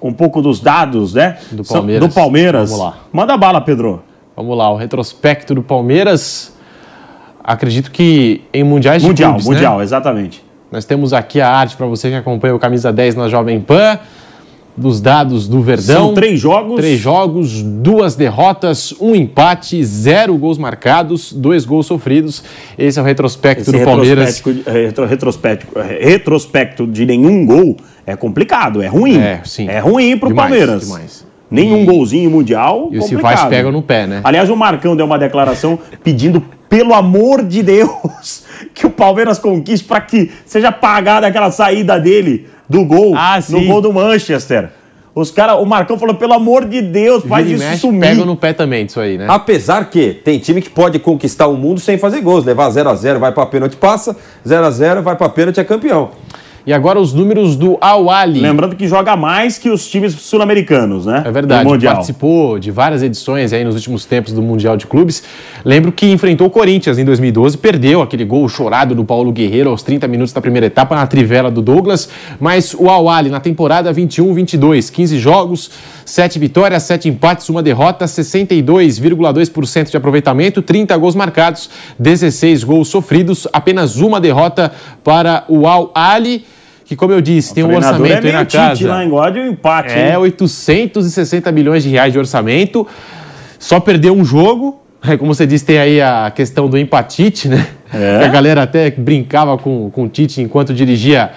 um 0.03 0.13
pouco 0.13 0.41
dos 0.43 0.61
dados, 0.61 1.15
né? 1.15 1.39
Do 1.53 1.65
Palmeiras. 1.65 2.09
Do 2.09 2.15
Palmeiras. 2.15 2.71
Vamos 2.71 2.85
lá. 2.85 2.99
Manda 3.13 3.37
bala, 3.37 3.61
Pedro. 3.61 4.03
Vamos 4.37 4.57
lá, 4.57 4.71
o 4.71 4.77
retrospecto 4.77 5.55
do 5.55 5.63
Palmeiras. 5.63 6.57
Acredito 7.43 7.91
que 7.91 8.43
em 8.53 8.63
mundiais 8.63 9.03
de 9.03 9.09
Mundial, 9.09 9.31
clubes, 9.31 9.47
né? 9.47 9.55
mundial, 9.55 9.83
exatamente. 9.83 10.45
Nós 10.71 10.85
temos 10.85 11.13
aqui 11.13 11.41
a 11.41 11.49
arte 11.51 11.77
para 11.77 11.87
você 11.87 12.11
que 12.11 12.15
acompanha 12.17 12.55
o 12.55 12.59
Camisa 12.59 12.93
10 12.93 13.15
na 13.15 13.27
Jovem 13.29 13.59
Pan, 13.59 13.99
dos 14.77 15.01
dados 15.01 15.49
do 15.49 15.61
Verdão. 15.63 16.07
São 16.09 16.15
três 16.15 16.39
jogos. 16.39 16.77
Três 16.77 17.01
jogos, 17.01 17.63
duas 17.63 18.15
derrotas, 18.15 18.95
um 19.01 19.15
empate, 19.15 19.83
zero 19.83 20.37
gols 20.37 20.59
marcados, 20.59 21.33
dois 21.33 21.65
gols 21.65 21.87
sofridos. 21.87 22.45
Esse 22.79 22.99
é 22.99 23.03
o 23.03 23.05
retrospecto 23.05 23.63
Esse 23.63 23.73
do 23.73 23.85
Palmeiras. 23.85 24.37
retrospecto, 24.37 24.71
retro- 24.71 25.07
retrospecto, 25.07 25.67
retrospecto 25.99 26.87
de 26.87 27.07
nenhum 27.07 27.47
gol 27.47 27.77
é 28.12 28.16
complicado, 28.16 28.83
é 28.83 28.87
ruim. 28.87 29.18
É, 29.21 29.40
sim. 29.44 29.68
É 29.68 29.79
ruim 29.79 30.16
pro 30.16 30.29
Demais, 30.29 30.49
Palmeiras. 30.49 30.87
demais. 30.87 31.27
Nenhum 31.51 31.85
golzinho 31.87 32.31
mundial. 32.31 32.88
E 32.92 32.99
o 32.99 33.01
complicado. 33.01 33.31
Cifaz 33.31 33.44
pega 33.49 33.71
no 33.71 33.81
pé, 33.83 34.07
né? 34.07 34.21
Aliás, 34.23 34.51
o 34.51 34.57
Marcão 34.57 34.94
deu 34.94 35.07
uma 35.07 35.18
declaração 35.18 35.79
pedindo, 36.05 36.42
pelo 36.68 36.92
amor 36.92 37.42
de 37.42 37.62
Deus, 37.62 38.44
que 38.75 38.87
o 38.87 38.90
Palmeiras 38.90 39.38
conquiste 39.38 39.87
para 39.87 40.01
que 40.03 40.31
seja 40.44 40.71
pagada 40.71 41.27
aquela 41.27 41.51
saída 41.51 41.99
dele 41.99 42.47
do 42.68 42.85
gol 42.85 43.14
Ah, 43.16 43.38
no 43.49 43.64
gol 43.64 43.81
do 43.81 43.92
Manchester. 43.92 44.71
Os 45.14 45.31
cara, 45.33 45.57
o 45.57 45.64
Marcão 45.64 45.99
falou, 45.99 46.14
pelo 46.14 46.35
amor 46.35 46.64
de 46.64 46.81
Deus, 46.81 47.25
faz 47.25 47.44
Vira 47.44 47.57
e 47.57 47.61
isso 47.61 47.68
mexe, 47.71 47.81
sumir. 47.81 48.01
pega 48.03 48.25
no 48.25 48.37
pé 48.37 48.53
também 48.53 48.85
disso 48.87 49.01
aí, 49.01 49.18
né? 49.18 49.27
Apesar 49.29 49.88
que 49.90 50.12
tem 50.23 50.38
time 50.38 50.61
que 50.62 50.71
pode 50.71 50.99
conquistar 51.01 51.49
o 51.49 51.55
mundo 51.57 51.81
sem 51.81 51.99
fazer 51.99 52.21
gols. 52.21 52.44
Levar 52.44 52.68
0x0, 52.71 53.18
vai 53.18 53.33
pra 53.33 53.44
pênalti, 53.47 53.75
passa. 53.75 54.14
0x0, 54.47 55.01
vai 55.03 55.16
pra 55.16 55.29
pênalti, 55.29 55.59
é 55.59 55.64
campeão. 55.64 56.11
E 56.69 56.73
agora 56.75 57.01
os 57.01 57.15
números 57.15 57.57
do 57.57 57.79
Awali. 57.81 58.41
Lembrando 58.41 58.77
que 58.77 58.87
joga 58.87 59.17
mais 59.17 59.57
que 59.57 59.71
os 59.71 59.89
times 59.89 60.13
sul-americanos, 60.13 61.07
né? 61.07 61.23
É 61.25 61.33
verdade, 61.33 61.67
participou 61.83 62.59
de 62.59 62.71
várias 62.71 63.03
edições 63.03 63.55
aí 63.55 63.65
nos 63.65 63.75
últimos 63.75 64.05
tempos 64.05 64.35
do 64.35 64.43
Mundial 64.43 64.77
de 64.77 64.87
Clubes. 64.87 65.23
Lembro 65.65 65.91
que 65.91 66.05
enfrentou 66.13 66.47
o 66.47 66.51
Corinthians 66.51 66.99
em 66.99 67.07
2012, 67.07 67.57
perdeu 67.57 68.03
aquele 68.03 68.23
gol 68.23 68.47
chorado 68.51 68.95
do 68.95 69.03
Paulo 69.03 69.33
Guerreiro 69.33 69.71
aos 69.71 69.83
30 69.83 70.07
minutos 70.09 70.31
da 70.35 70.43
primeira 70.43 70.67
etapa 70.67 70.95
na 70.95 71.07
trivela 71.07 71.51
do 71.51 71.63
Douglas, 71.63 72.07
mas 72.39 72.75
o 72.75 72.91
Awali 72.91 73.31
na 73.31 73.41
temporada 73.41 73.91
21-22, 73.91 74.93
15 74.93 75.19
jogos, 75.19 75.71
7 76.05 76.39
vitórias, 76.39 76.83
7 76.83 77.09
empates, 77.09 77.49
uma 77.49 77.63
derrota, 77.63 78.05
62,2% 78.05 79.91
de 79.91 79.97
aproveitamento, 79.97 80.61
30 80.61 80.95
gols 80.99 81.15
marcados, 81.15 81.71
16 81.99 82.63
gols 82.63 82.89
sofridos, 82.89 83.49
apenas 83.55 83.97
uma 83.97 84.21
derrota 84.21 84.71
para 85.03 85.45
o 85.49 85.67
Al-Ali, 85.67 86.45
que 86.88 86.96
como 86.96 87.12
eu 87.12 87.20
disse, 87.20 87.53
tem 87.53 87.62
um 87.62 87.77
orçamento 87.77 88.27
é 88.27 88.31
aí 88.31 88.33
na 88.33 88.46
Tite 88.46 88.57
casa. 88.57 88.88
lá, 88.88 89.05
engorde 89.05 89.38
o 89.38 89.46
empate. 89.46 89.92
É, 89.92 90.12
hein? 90.12 90.16
860 90.16 91.53
milhões 91.53 91.83
de 91.83 91.90
reais 91.90 92.11
de 92.11 92.18
orçamento. 92.18 92.87
Só 93.59 93.79
perdeu 93.79 94.16
um 94.16 94.24
jogo. 94.24 94.81
É, 95.07 95.14
como 95.14 95.35
você 95.35 95.46
disse, 95.46 95.66
tem 95.66 95.79
aí 95.79 96.01
a 96.01 96.33
questão 96.35 96.66
do 96.66 96.79
empatite, 96.79 97.46
né? 97.46 97.66
É. 97.92 98.20
Que 98.20 98.24
A 98.24 98.29
galera 98.29 98.62
até 98.62 98.90
brincava 98.90 99.59
com, 99.59 99.90
com 99.90 100.05
o 100.05 100.09
Tite 100.09 100.40
enquanto 100.40 100.72
dirigia. 100.72 101.31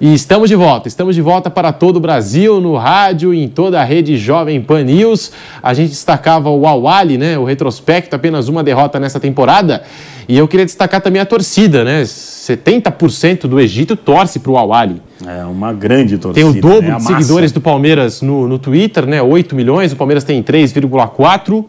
E 0.00 0.14
estamos 0.14 0.48
de 0.48 0.54
volta, 0.54 0.86
estamos 0.86 1.16
de 1.16 1.22
volta 1.22 1.50
para 1.50 1.72
todo 1.72 1.96
o 1.96 2.00
Brasil, 2.00 2.60
no 2.60 2.76
rádio, 2.76 3.34
em 3.34 3.48
toda 3.48 3.80
a 3.80 3.84
rede 3.84 4.16
Jovem 4.16 4.60
Pan 4.60 4.84
News. 4.84 5.32
A 5.60 5.74
gente 5.74 5.88
destacava 5.88 6.48
o 6.48 6.64
Awali, 6.64 7.18
né? 7.18 7.36
O 7.36 7.44
retrospecto, 7.44 8.14
apenas 8.14 8.46
uma 8.46 8.62
derrota 8.62 9.00
nessa 9.00 9.18
temporada. 9.18 9.82
E 10.28 10.38
eu 10.38 10.46
queria 10.46 10.64
destacar 10.64 11.00
também 11.00 11.20
a 11.20 11.26
torcida, 11.26 11.82
né? 11.82 12.04
70% 12.46 13.46
do 13.46 13.58
Egito 13.58 13.96
torce 13.96 14.38
para 14.38 14.52
o 14.52 14.58
Awali. 14.58 15.02
É 15.26 15.44
uma 15.44 15.72
grande 15.72 16.18
torcida. 16.18 16.50
Tem 16.50 16.58
o 16.58 16.60
dobro 16.60 16.88
né? 16.88 16.96
De 16.96 17.02
seguidores 17.02 17.50
do 17.50 17.60
Palmeiras 17.60 18.22
no, 18.22 18.46
no 18.46 18.58
Twitter, 18.58 19.06
né? 19.06 19.20
8 19.20 19.54
milhões, 19.56 19.92
o 19.92 19.96
Palmeiras 19.96 20.22
tem 20.22 20.42
3,4. 20.42 21.64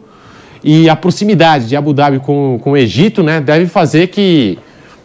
E 0.64 0.90
a 0.90 0.96
proximidade 0.96 1.68
de 1.68 1.76
Abu 1.76 1.94
Dhabi 1.94 2.20
com, 2.20 2.60
com 2.62 2.72
o 2.72 2.78
Egito, 2.78 3.22
né, 3.22 3.40
deve 3.40 3.68
fazer 3.68 4.08
que 4.08 4.58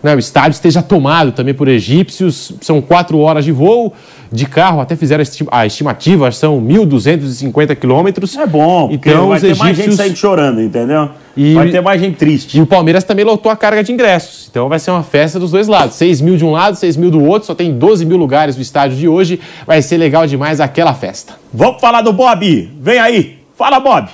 né, 0.02 0.14
o 0.14 0.18
estádio 0.18 0.52
esteja 0.52 0.82
tomado 0.82 1.32
também 1.32 1.54
por 1.54 1.68
egípcios. 1.68 2.52
São 2.60 2.80
quatro 2.80 3.18
horas 3.18 3.44
de 3.44 3.52
voo 3.52 3.92
de 4.32 4.46
carro, 4.46 4.80
até 4.80 4.96
fizeram 4.96 5.20
a 5.20 5.22
esti- 5.22 5.46
a 5.50 5.66
estimativa, 5.66 6.32
são 6.32 6.58
1.250 6.60 7.74
quilômetros. 7.76 8.34
É 8.36 8.46
bom, 8.46 8.88
porque 8.88 9.10
Então, 9.10 9.28
vai 9.28 9.36
os 9.36 9.42
ter 9.42 9.48
mais 9.56 9.76
gente 9.76 9.86
egípcios- 9.88 9.96
saindo 9.96 10.16
chorando, 10.16 10.60
entendeu? 10.62 11.10
E- 11.36 11.54
Vai 11.54 11.70
ter 11.70 11.80
mais 11.82 12.00
gente 12.00 12.16
triste. 12.16 12.58
E 12.58 12.60
o 12.60 12.66
Palmeiras 12.66 13.04
também 13.04 13.24
lotou 13.24 13.50
a 13.52 13.56
carga 13.56 13.82
de 13.84 13.92
ingressos. 13.92 14.48
Então 14.50 14.68
vai 14.68 14.78
ser 14.78 14.90
uma 14.90 15.02
festa 15.02 15.38
dos 15.38 15.50
dois 15.50 15.68
lados. 15.68 15.96
6 15.96 16.20
mil 16.20 16.36
de 16.36 16.44
um 16.44 16.50
lado, 16.50 16.76
6 16.76 16.96
mil 16.96 17.10
do 17.10 17.22
outro. 17.24 17.46
Só 17.46 17.54
tem 17.54 17.72
12 17.72 18.04
mil 18.04 18.16
lugares 18.16 18.56
no 18.56 18.62
estádio 18.62 18.96
de 18.96 19.06
hoje. 19.08 19.38
Vai 19.66 19.80
ser 19.82 19.96
legal 19.98 20.26
demais 20.26 20.60
aquela 20.60 20.92
festa. 20.94 21.34
Vamos 21.52 21.80
falar 21.80 22.02
do 22.02 22.12
Bob. 22.12 22.70
Vem 22.80 22.98
aí. 22.98 23.38
Fala, 23.56 23.78
Bob. 23.80 24.08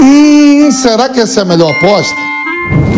Hum, 0.00 0.70
será 0.72 1.08
que 1.08 1.20
essa 1.20 1.40
é 1.40 1.42
a 1.42 1.46
melhor 1.46 1.70
aposta? 1.72 2.25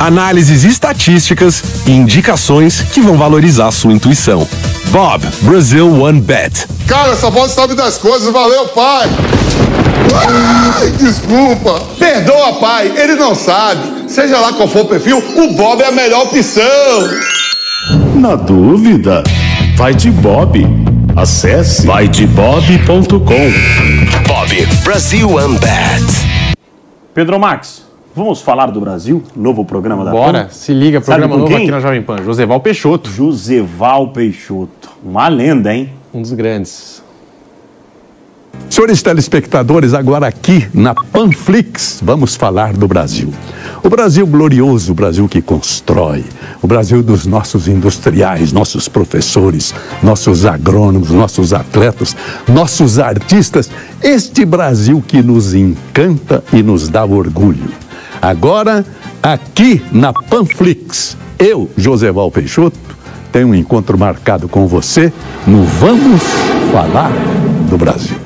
análises 0.00 0.64
estatísticas 0.64 1.62
e 1.86 1.92
indicações 1.92 2.80
que 2.80 3.00
vão 3.00 3.18
valorizar 3.18 3.70
sua 3.70 3.92
intuição. 3.92 4.48
Bob, 4.86 5.24
Brazil 5.42 6.02
One 6.02 6.20
Bet. 6.20 6.66
Cara, 6.88 7.12
essa 7.12 7.30
voz 7.30 7.52
sabe 7.52 7.74
das 7.74 7.98
coisas. 7.98 8.32
Valeu, 8.32 8.66
pai. 8.68 9.08
Ai, 10.12 10.90
desculpa. 10.92 11.80
Perdoa, 11.98 12.54
pai. 12.54 12.92
Ele 12.96 13.14
não 13.14 13.34
sabe. 13.34 14.08
Seja 14.10 14.38
lá 14.38 14.54
qual 14.54 14.66
for 14.66 14.80
o 14.80 14.88
perfil, 14.88 15.18
o 15.18 15.54
Bob 15.54 15.80
é 15.82 15.86
a 15.86 15.92
melhor 15.92 16.24
opção. 16.24 16.62
Na 18.16 18.34
dúvida, 18.34 19.22
vai 19.76 19.94
de 19.94 20.10
Bob. 20.10 20.66
Acesse 21.14 21.86
vaidebob.com. 21.86 23.18
Bob, 24.26 24.66
Brazil 24.82 25.34
One 25.34 25.58
Bet. 25.58 26.04
Pedro 27.14 27.38
Max, 27.38 27.82
vamos 28.14 28.40
falar 28.40 28.70
do 28.70 28.80
Brasil? 28.80 29.22
Novo 29.34 29.64
programa 29.64 30.04
da 30.04 30.10
Bora, 30.10 30.44
PAN? 30.44 30.48
se 30.50 30.72
liga, 30.72 31.00
programa 31.00 31.36
novo 31.36 31.48
quem? 31.48 31.56
aqui 31.56 31.70
na 31.70 31.80
Jovem 31.80 32.02
Pan. 32.02 32.22
Joseval 32.22 32.60
Peixoto, 32.60 33.10
Joseval 33.10 34.08
Peixoto. 34.08 34.90
Uma 35.04 35.28
lenda, 35.28 35.74
hein? 35.74 35.90
um 36.12 36.20
dos 36.20 36.32
grandes. 36.32 37.02
Senhores 38.68 39.02
telespectadores, 39.02 39.94
agora 39.94 40.26
aqui 40.26 40.68
na 40.72 40.94
Panflix, 40.94 42.00
vamos 42.02 42.36
falar 42.36 42.72
do 42.72 42.86
Brasil. 42.86 43.32
O 43.82 43.88
Brasil 43.88 44.26
glorioso, 44.26 44.92
o 44.92 44.94
Brasil 44.94 45.28
que 45.28 45.42
constrói, 45.42 46.24
o 46.62 46.66
Brasil 46.66 47.02
dos 47.02 47.26
nossos 47.26 47.66
industriais, 47.66 48.52
nossos 48.52 48.88
professores, 48.88 49.74
nossos 50.02 50.44
agrônomos, 50.46 51.10
nossos 51.10 51.52
atletas, 51.52 52.16
nossos 52.46 52.98
artistas. 52.98 53.70
Este 54.02 54.44
Brasil 54.44 55.02
que 55.06 55.22
nos 55.22 55.52
encanta 55.54 56.42
e 56.52 56.62
nos 56.62 56.88
dá 56.88 57.04
orgulho. 57.04 57.70
Agora, 58.22 58.84
aqui 59.22 59.82
na 59.90 60.12
Panflix, 60.12 61.16
eu, 61.38 61.70
Joseval 61.76 62.30
Peixoto, 62.30 62.78
tenho 63.32 63.48
um 63.48 63.54
encontro 63.54 63.96
marcado 63.96 64.48
com 64.48 64.66
você 64.66 65.10
no 65.46 65.62
Vamos 65.64 66.22
Falar 66.70 67.10
do 67.70 67.78
Brasil. 67.78 68.18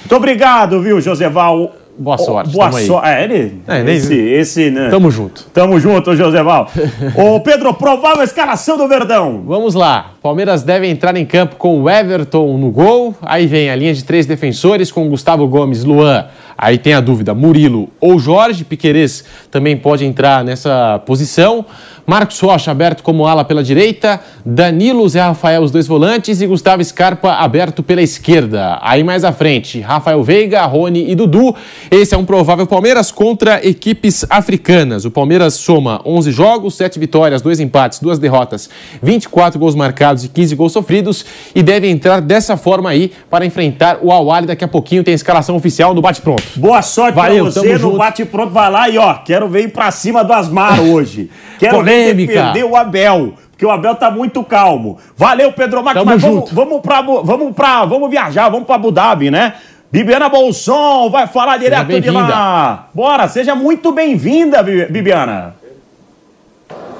Muito 0.00 0.14
obrigado, 0.16 0.80
viu, 0.80 1.00
Joseval? 1.00 1.72
Boa 1.96 2.18
sorte, 2.18 2.52
Boa 2.52 2.72
sorte. 2.72 3.08
É, 3.08 3.22
ele. 3.24 3.60
É, 3.68 3.82
nem- 3.82 3.96
esse, 3.96 4.14
esse, 4.14 4.70
né? 4.70 4.88
Tamo 4.90 5.10
junto. 5.12 5.46
Tamo 5.52 5.78
junto, 5.78 6.14
Joseval. 6.16 6.68
Ô, 7.16 7.40
Pedro, 7.40 7.72
provável 7.74 8.22
escalação 8.22 8.76
do 8.76 8.88
Verdão. 8.88 9.42
Vamos 9.46 9.74
lá. 9.74 10.10
Palmeiras 10.20 10.62
deve 10.64 10.88
entrar 10.88 11.16
em 11.16 11.24
campo 11.24 11.54
com 11.56 11.82
o 11.82 11.88
Everton 11.88 12.58
no 12.58 12.70
gol. 12.70 13.14
Aí 13.22 13.46
vem 13.46 13.70
a 13.70 13.76
linha 13.76 13.94
de 13.94 14.04
três 14.04 14.26
defensores 14.26 14.90
com 14.90 15.08
Gustavo 15.08 15.46
Gomes, 15.46 15.84
Luan. 15.84 16.26
Aí 16.56 16.78
tem 16.78 16.94
a 16.94 17.00
dúvida, 17.00 17.34
Murilo 17.34 17.88
ou 18.00 18.18
Jorge. 18.18 18.64
Piquerez 18.64 19.24
também 19.50 19.76
pode 19.76 20.04
entrar 20.04 20.44
nessa 20.44 21.00
posição. 21.04 21.66
Marcos 22.06 22.38
Rocha 22.38 22.70
aberto 22.70 23.02
como 23.02 23.26
ala 23.26 23.44
pela 23.44 23.62
direita. 23.62 24.20
Danilo, 24.44 25.08
Zé 25.08 25.20
Rafael, 25.20 25.62
os 25.62 25.70
dois 25.70 25.86
volantes. 25.86 26.40
E 26.40 26.46
Gustavo 26.46 26.84
Scarpa 26.84 27.32
aberto 27.32 27.82
pela 27.82 28.02
esquerda. 28.02 28.78
Aí 28.82 29.02
mais 29.02 29.24
à 29.24 29.32
frente, 29.32 29.80
Rafael 29.80 30.22
Veiga, 30.22 30.64
Rony 30.66 31.10
e 31.10 31.14
Dudu. 31.14 31.54
Esse 31.90 32.14
é 32.14 32.18
um 32.18 32.24
provável 32.24 32.66
Palmeiras 32.66 33.10
contra 33.10 33.66
equipes 33.66 34.24
africanas. 34.28 35.04
O 35.04 35.10
Palmeiras 35.10 35.54
soma 35.54 36.00
11 36.04 36.30
jogos, 36.30 36.74
7 36.74 36.98
vitórias, 36.98 37.40
2 37.40 37.60
empates, 37.60 37.98
2 38.00 38.18
derrotas, 38.18 38.68
24 39.02 39.58
gols 39.58 39.74
marcados 39.74 40.24
e 40.24 40.28
15 40.28 40.54
gols 40.54 40.72
sofridos. 40.72 41.24
E 41.54 41.62
deve 41.62 41.88
entrar 41.88 42.20
dessa 42.20 42.56
forma 42.56 42.90
aí 42.90 43.12
para 43.30 43.46
enfrentar 43.46 43.98
o 44.02 44.12
Awali. 44.12 44.46
Daqui 44.46 44.64
a 44.64 44.68
pouquinho 44.68 45.02
tem 45.02 45.12
a 45.12 45.14
escalação 45.14 45.56
oficial 45.56 45.94
no 45.94 46.02
bate-pronto. 46.02 46.43
Boa 46.56 46.82
sorte 46.82 47.14
Valeu, 47.16 47.44
pra 47.44 47.52
você 47.52 47.78
no 47.78 47.96
bate-pronto. 47.96 48.52
Vai 48.52 48.70
lá 48.70 48.88
e, 48.88 48.98
ó, 48.98 49.14
quero 49.14 49.48
ver 49.48 49.62
ir 49.64 49.68
pra 49.68 49.90
cima 49.90 50.22
do 50.24 50.32
Asmar 50.32 50.80
hoje. 50.80 51.30
Quero 51.58 51.82
ver 51.82 52.12
Polêmica. 52.14 52.32
defender 52.32 52.64
o 52.64 52.76
Abel. 52.76 53.34
Porque 53.50 53.64
o 53.64 53.70
Abel 53.70 53.94
tá 53.94 54.10
muito 54.10 54.42
calmo. 54.42 54.98
Valeu, 55.16 55.52
Pedro 55.52 55.82
Marcos. 55.84 56.02
Tamo 56.02 56.10
Mas 56.12 56.20
vamos, 56.22 56.36
junto. 56.40 56.54
vamos, 56.54 56.80
pra, 56.80 57.00
vamos, 57.00 57.54
pra, 57.54 57.84
vamos 57.84 58.10
viajar, 58.10 58.48
vamos 58.48 58.66
pra 58.66 58.74
Abu 58.74 58.90
Dhabi, 58.90 59.30
né? 59.30 59.54
Bibiana 59.92 60.28
Bolson 60.28 61.08
vai 61.10 61.28
falar 61.28 61.56
direto 61.58 62.00
de 62.00 62.10
lá. 62.10 62.88
Bora, 62.92 63.28
seja 63.28 63.54
muito 63.54 63.92
bem-vinda, 63.92 64.60
Bi- 64.62 64.86
Bibiana. 64.86 65.54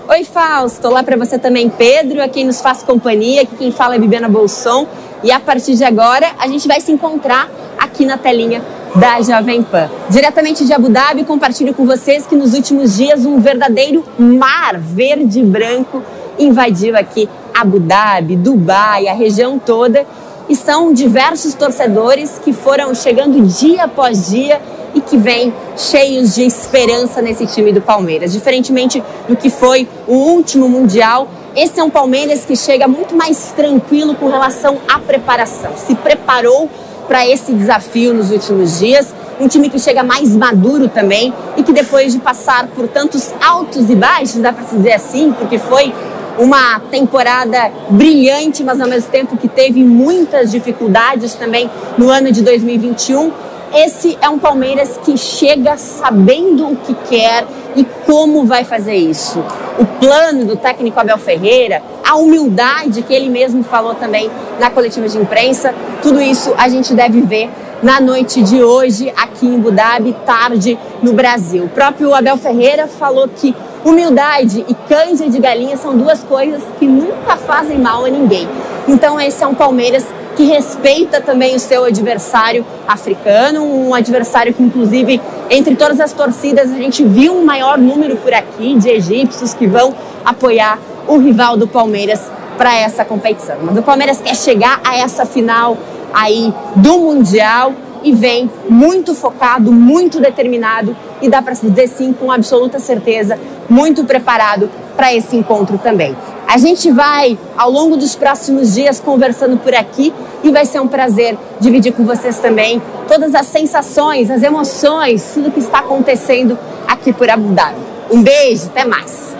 Oi, 0.08 0.22
Fausto. 0.24 0.86
Olá 0.86 1.02
para 1.02 1.16
você 1.16 1.38
também, 1.38 1.68
Pedro, 1.68 2.22
a 2.22 2.28
quem 2.28 2.44
nos 2.44 2.60
faz 2.60 2.82
companhia. 2.82 3.42
Aqui 3.42 3.56
quem 3.56 3.72
fala 3.72 3.96
é 3.96 3.98
Bibiana 3.98 4.28
Bolson. 4.28 4.86
E 5.24 5.32
a 5.32 5.40
partir 5.40 5.74
de 5.74 5.82
agora, 5.82 6.26
a 6.38 6.46
gente 6.46 6.68
vai 6.68 6.80
se 6.80 6.92
encontrar 6.92 7.50
aqui 7.78 8.04
na 8.04 8.16
telinha 8.18 8.62
da 8.94 9.20
Jovem 9.20 9.62
Pan. 9.62 9.90
Diretamente 10.08 10.64
de 10.64 10.72
Abu 10.72 10.88
Dhabi, 10.88 11.24
compartilho 11.24 11.74
com 11.74 11.84
vocês 11.84 12.26
que 12.26 12.36
nos 12.36 12.54
últimos 12.54 12.96
dias 12.96 13.26
um 13.26 13.40
verdadeiro 13.40 14.04
mar 14.18 14.78
verde 14.78 15.40
e 15.40 15.44
branco 15.44 16.02
invadiu 16.38 16.96
aqui 16.96 17.28
Abu 17.52 17.80
Dhabi, 17.80 18.36
Dubai, 18.36 19.08
a 19.08 19.14
região 19.14 19.58
toda. 19.58 20.06
E 20.48 20.54
são 20.54 20.92
diversos 20.92 21.54
torcedores 21.54 22.38
que 22.44 22.52
foram 22.52 22.94
chegando 22.94 23.40
dia 23.46 23.84
após 23.84 24.28
dia 24.28 24.60
e 24.94 25.00
que 25.00 25.16
vem 25.16 25.52
cheios 25.76 26.34
de 26.34 26.42
esperança 26.42 27.22
nesse 27.22 27.46
time 27.46 27.72
do 27.72 27.80
Palmeiras. 27.80 28.32
Diferentemente 28.32 29.02
do 29.26 29.36
que 29.36 29.48
foi 29.48 29.88
o 30.06 30.14
último 30.14 30.68
Mundial, 30.68 31.28
esse 31.56 31.80
é 31.80 31.82
um 31.82 31.90
Palmeiras 31.90 32.44
que 32.44 32.54
chega 32.56 32.86
muito 32.86 33.16
mais 33.16 33.52
tranquilo 33.56 34.14
com 34.14 34.28
relação 34.28 34.78
à 34.86 34.98
preparação. 34.98 35.72
Se 35.76 35.94
preparou 35.94 36.68
para 37.06 37.26
esse 37.26 37.52
desafio 37.52 38.14
nos 38.14 38.30
últimos 38.30 38.78
dias. 38.78 39.14
Um 39.40 39.48
time 39.48 39.68
que 39.68 39.78
chega 39.78 40.02
mais 40.02 40.34
maduro 40.34 40.88
também 40.88 41.32
e 41.56 41.62
que 41.62 41.72
depois 41.72 42.12
de 42.12 42.18
passar 42.18 42.68
por 42.68 42.86
tantos 42.88 43.32
altos 43.44 43.90
e 43.90 43.94
baixos, 43.96 44.36
dá 44.36 44.52
para 44.52 44.64
se 44.64 44.76
dizer 44.76 44.92
assim, 44.92 45.32
porque 45.32 45.58
foi 45.58 45.92
uma 46.38 46.80
temporada 46.90 47.70
brilhante, 47.90 48.62
mas 48.62 48.80
ao 48.80 48.88
mesmo 48.88 49.10
tempo 49.10 49.36
que 49.36 49.48
teve 49.48 49.82
muitas 49.84 50.50
dificuldades 50.50 51.34
também 51.34 51.70
no 51.96 52.10
ano 52.10 52.32
de 52.32 52.42
2021. 52.42 53.32
Esse 53.74 54.16
é 54.20 54.28
um 54.28 54.38
Palmeiras 54.38 55.00
que 55.04 55.16
chega 55.16 55.76
sabendo 55.76 56.70
o 56.70 56.76
que 56.76 56.94
quer 57.08 57.44
e 57.74 57.84
como 58.06 58.44
vai 58.44 58.64
fazer 58.64 58.94
isso. 58.94 59.44
O 59.78 59.84
plano 59.84 60.44
do 60.44 60.56
técnico 60.56 61.00
Abel 61.00 61.18
Ferreira, 61.18 61.82
a 62.04 62.16
humildade 62.16 63.02
que 63.02 63.14
ele 63.14 63.28
mesmo 63.28 63.64
falou 63.64 63.94
também 63.94 64.30
na 64.60 64.70
coletiva 64.70 65.08
de 65.08 65.18
imprensa, 65.18 65.74
tudo 66.02 66.20
isso 66.20 66.52
a 66.58 66.68
gente 66.68 66.94
deve 66.94 67.22
ver 67.22 67.50
na 67.82 68.00
noite 68.00 68.42
de 68.42 68.62
hoje 68.62 69.12
aqui 69.16 69.46
em 69.46 69.56
Abu 69.56 69.70
Dhabi, 69.70 70.14
tarde 70.24 70.78
no 71.02 71.12
Brasil. 71.12 71.64
O 71.64 71.68
próprio 71.68 72.14
Abel 72.14 72.36
Ferreira 72.36 72.86
falou 72.86 73.28
que 73.28 73.54
humildade 73.84 74.64
e 74.68 74.74
canja 74.74 75.28
de 75.28 75.38
galinha 75.38 75.76
são 75.76 75.96
duas 75.96 76.22
coisas 76.22 76.62
que 76.78 76.86
nunca 76.86 77.36
fazem 77.36 77.78
mal 77.78 78.04
a 78.04 78.08
ninguém. 78.08 78.48
Então 78.86 79.20
esse 79.20 79.42
é 79.42 79.46
um 79.46 79.54
Palmeiras 79.54 80.04
que 80.36 80.44
respeita 80.44 81.20
também 81.20 81.54
o 81.54 81.60
seu 81.60 81.84
adversário 81.84 82.66
africano, 82.88 83.62
um 83.62 83.94
adversário 83.94 84.52
que, 84.52 84.62
inclusive, 84.62 85.20
entre 85.48 85.76
todas 85.76 86.00
as 86.00 86.12
torcidas, 86.12 86.72
a 86.72 86.76
gente 86.76 87.04
viu 87.04 87.34
um 87.34 87.44
maior 87.44 87.78
número 87.78 88.16
por 88.16 88.32
aqui 88.32 88.74
de 88.74 88.88
egípcios 88.88 89.54
que 89.54 89.66
vão 89.66 89.94
apoiar 90.24 90.78
o 91.06 91.18
rival 91.18 91.56
do 91.56 91.66
Palmeiras 91.66 92.20
para 92.56 92.74
essa 92.74 93.04
competição. 93.04 93.56
Mas 93.62 93.76
o 93.76 93.82
Palmeiras 93.82 94.20
quer 94.20 94.36
chegar 94.36 94.80
a 94.84 94.96
essa 94.96 95.26
final 95.26 95.76
aí 96.12 96.52
do 96.76 96.98
Mundial 96.98 97.72
e 98.02 98.12
vem 98.12 98.50
muito 98.68 99.14
focado, 99.14 99.72
muito 99.72 100.20
determinado 100.20 100.94
e 101.22 101.28
dá 101.28 101.40
para 101.40 101.54
se 101.54 101.68
dizer 101.68 101.88
sim 101.88 102.12
com 102.12 102.30
absoluta 102.30 102.78
certeza, 102.78 103.38
muito 103.68 104.04
preparado 104.04 104.70
para 104.94 105.12
esse 105.12 105.34
encontro 105.36 105.78
também. 105.78 106.14
A 106.46 106.58
gente 106.58 106.90
vai, 106.90 107.38
ao 107.56 107.70
longo 107.70 107.96
dos 107.96 108.14
próximos 108.14 108.74
dias, 108.74 109.00
conversando 109.00 109.56
por 109.56 109.74
aqui 109.74 110.12
e 110.42 110.50
vai 110.50 110.66
ser 110.66 110.80
um 110.80 110.86
prazer 110.86 111.36
dividir 111.58 111.92
com 111.92 112.04
vocês 112.04 112.38
também 112.38 112.80
todas 113.08 113.34
as 113.34 113.46
sensações, 113.46 114.30
as 114.30 114.42
emoções, 114.42 115.32
tudo 115.32 115.50
que 115.50 115.60
está 115.60 115.78
acontecendo 115.78 116.58
aqui 116.86 117.12
por 117.12 117.28
Abu 117.30 117.48
Dhabi. 117.48 117.80
Um 118.10 118.22
beijo, 118.22 118.66
até 118.66 118.84
mais. 118.84 119.34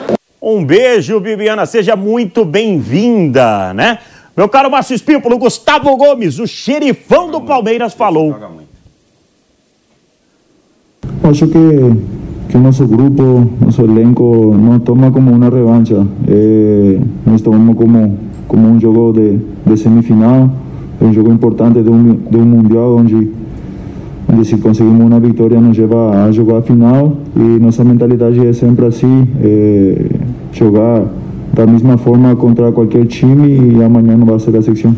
Um 0.46 0.62
beijo, 0.62 1.18
Bibiana, 1.20 1.64
seja 1.64 1.96
muito 1.96 2.44
bem-vinda, 2.44 3.72
né? 3.72 3.98
Meu 4.36 4.46
caro 4.46 4.70
Márcio 4.70 4.94
Espímpolo, 4.94 5.38
Gustavo 5.38 5.96
Gomes, 5.96 6.38
o 6.38 6.46
xerifão 6.46 7.30
do 7.30 7.40
Palmeiras, 7.40 7.94
falou. 7.94 8.36
Acho 11.22 11.46
que, 11.46 11.58
que 12.50 12.58
nosso 12.58 12.86
grupo, 12.86 13.48
nosso 13.58 13.80
elenco, 13.80 14.54
não 14.54 14.78
toma 14.80 15.10
como 15.10 15.32
uma 15.32 15.48
revancha. 15.48 16.06
É, 16.28 16.98
nós 17.24 17.40
tomamos 17.40 17.74
como, 17.74 18.18
como 18.46 18.68
um 18.68 18.78
jogo 18.78 19.14
de, 19.14 19.38
de 19.64 19.78
semifinal, 19.78 20.50
um 21.00 21.10
jogo 21.10 21.32
importante 21.32 21.82
de 21.82 21.88
um, 21.88 22.16
de 22.16 22.36
um 22.36 22.44
Mundial, 22.44 22.96
onde, 22.96 23.30
onde 24.30 24.44
se 24.44 24.58
conseguimos 24.58 25.06
uma 25.06 25.18
vitória 25.18 25.58
nos 25.58 25.78
leva 25.78 26.26
a 26.26 26.30
jogar 26.32 26.58
a 26.58 26.62
final. 26.62 27.16
E 27.34 27.40
nossa 27.40 27.82
mentalidade 27.82 28.46
é 28.46 28.52
sempre 28.52 28.84
assim, 28.84 29.26
é, 29.42 30.33
jogar 30.58 31.02
da 31.52 31.66
mesma 31.66 31.96
forma 31.98 32.34
contra 32.36 32.72
qualquer 32.72 33.06
time 33.06 33.76
e 33.76 33.82
amanhã 33.82 34.16
não 34.16 34.26
vai 34.26 34.38
ser 34.38 34.56
a 34.56 34.62
secção. 34.62 34.96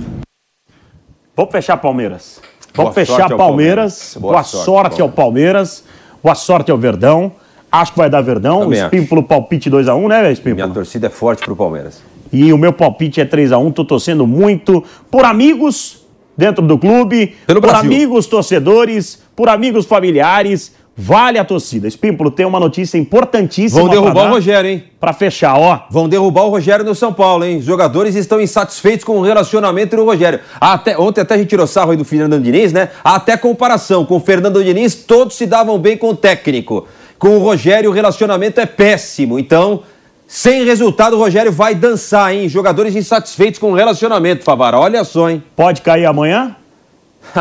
Vamos 1.37 1.53
fechar 1.53 1.77
Palmeiras. 1.77 2.40
Vamos 2.75 2.95
fechar 2.95 3.29
Palmeiras. 3.29 3.37
Palmeiras. 3.38 4.16
Boa 4.19 4.33
Boa, 4.33 4.45
sorte, 4.45 4.64
sorte, 4.64 5.03
ao 5.03 5.09
Palmeiras. 5.09 5.85
Boa 6.23 6.35
sorte 6.35 6.71
ao 6.71 6.79
Verdão. 6.79 7.33
Acho 7.71 7.92
que 7.92 7.99
vai 7.99 8.09
dar 8.09 8.21
Verdão. 8.23 8.61
Também 8.61 8.81
o 8.83 8.87
acho. 8.87 9.23
Palpite 9.25 9.71
2x1, 9.71 10.09
né, 10.09 10.33
Espímpolo? 10.33 10.55
Minha 10.57 10.75
torcida 10.75 11.07
é 11.09 11.11
forte 11.11 11.45
pro 11.45 11.55
Palmeiras. 11.55 12.03
E 12.33 12.53
o 12.53 12.59
meu 12.59 12.73
palpite 12.73 13.21
é 13.21 13.25
3x1. 13.25 13.73
Tô 13.73 13.85
torcendo 13.85 14.27
muito 14.27 14.83
por 15.11 15.25
amigos 15.25 16.05
dentro 16.37 16.66
do 16.66 16.79
clube, 16.79 17.35
Pelo 17.47 17.61
por 17.61 17.71
Brasil. 17.71 17.90
amigos 17.90 18.27
torcedores, 18.27 19.23
por 19.35 19.49
amigos 19.49 19.87
familiares. 19.87 20.75
Vale 20.99 21.39
a 21.39 21.45
torcida. 21.45 21.87
Espímpolo 21.87 22.31
tem 22.31 22.47
uma 22.47 22.59
notícia 22.59 22.97
importantíssima. 22.97 23.83
Vão 23.83 23.91
derrubar 23.91 24.29
o 24.29 24.31
Rogério, 24.31 24.71
hein? 24.71 24.85
Pra 24.99 25.13
fechar, 25.13 25.55
ó. 25.59 25.81
Vão 25.91 26.09
derrubar 26.09 26.45
o 26.45 26.49
Rogério 26.49 26.85
no 26.85 26.95
São 26.95 27.13
Paulo, 27.13 27.45
hein? 27.45 27.59
Os 27.59 27.67
jogadores 27.67 28.15
estão 28.15 28.41
insatisfeitos 28.41 29.05
com 29.05 29.19
o 29.19 29.23
relacionamento 29.23 29.95
do 29.95 30.05
Rogério. 30.07 30.41
Até, 30.59 30.97
ontem 30.97 31.21
até 31.21 31.35
a 31.35 31.39
gente 31.39 31.49
tirou 31.49 31.67
sarro 31.67 31.91
aí 31.91 31.99
do 31.99 32.05
Fernando 32.05 32.43
Diniz, 32.43 32.73
né? 32.73 32.89
Até 33.05 33.37
comparação 33.37 34.07
com 34.07 34.17
o 34.17 34.21
Fernando 34.21 34.65
Diniz, 34.65 34.95
todos 34.95 35.37
se 35.37 35.45
davam 35.45 35.79
bem 35.79 35.99
com 35.99 36.09
o 36.09 36.17
técnico. 36.17 36.89
Com 37.19 37.37
o 37.37 37.41
Rogério 37.41 37.91
o 37.91 37.93
relacionamento 37.93 38.59
é 38.59 38.65
péssimo. 38.65 39.39
Então, 39.39 39.83
sem 40.27 40.65
resultado, 40.65 41.15
o 41.15 41.19
Rogério 41.19 41.53
vai 41.53 41.75
dançar, 41.75 42.35
hein? 42.35 42.49
Jogadores 42.49 42.97
insatisfeitos 42.97 43.61
com 43.61 43.73
o 43.73 43.75
relacionamento, 43.75 44.45
Favara. 44.45 44.79
Olha 44.79 45.05
só, 45.05 45.29
hein? 45.29 45.43
Pode 45.55 45.83
cair 45.83 46.07
amanhã? 46.07 46.57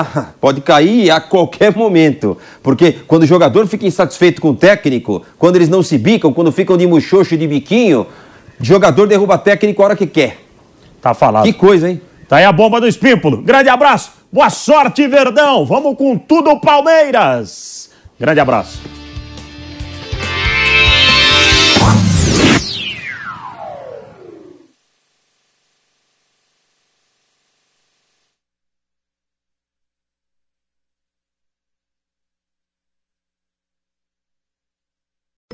Pode 0.41 0.61
cair 0.61 1.11
a 1.11 1.19
qualquer 1.19 1.75
momento. 1.75 2.37
Porque 2.61 2.91
quando 3.07 3.23
o 3.23 3.27
jogador 3.27 3.67
fica 3.67 3.85
insatisfeito 3.85 4.41
com 4.41 4.49
o 4.49 4.55
técnico, 4.55 5.23
quando 5.37 5.55
eles 5.55 5.69
não 5.69 5.83
se 5.83 5.97
bicam, 5.97 6.33
quando 6.33 6.51
ficam 6.51 6.77
de 6.77 6.87
muxoxo 6.87 7.33
e 7.33 7.37
de 7.37 7.47
biquinho, 7.47 8.07
jogador 8.59 9.07
derruba 9.07 9.37
técnico 9.37 9.81
a 9.81 9.85
hora 9.85 9.95
que 9.95 10.07
quer. 10.07 10.37
Tá 11.01 11.13
falado. 11.13 11.43
Que 11.43 11.53
coisa, 11.53 11.89
hein? 11.89 12.01
Tá 12.27 12.37
aí 12.37 12.43
a 12.43 12.51
bomba 12.51 12.81
do 12.81 12.87
Espímpolo. 12.87 13.41
Grande 13.41 13.69
abraço. 13.69 14.11
Boa 14.31 14.49
sorte, 14.49 15.07
Verdão. 15.07 15.65
Vamos 15.65 15.95
com 15.95 16.17
tudo, 16.17 16.59
Palmeiras. 16.59 17.89
Grande 18.19 18.39
abraço. 18.39 19.04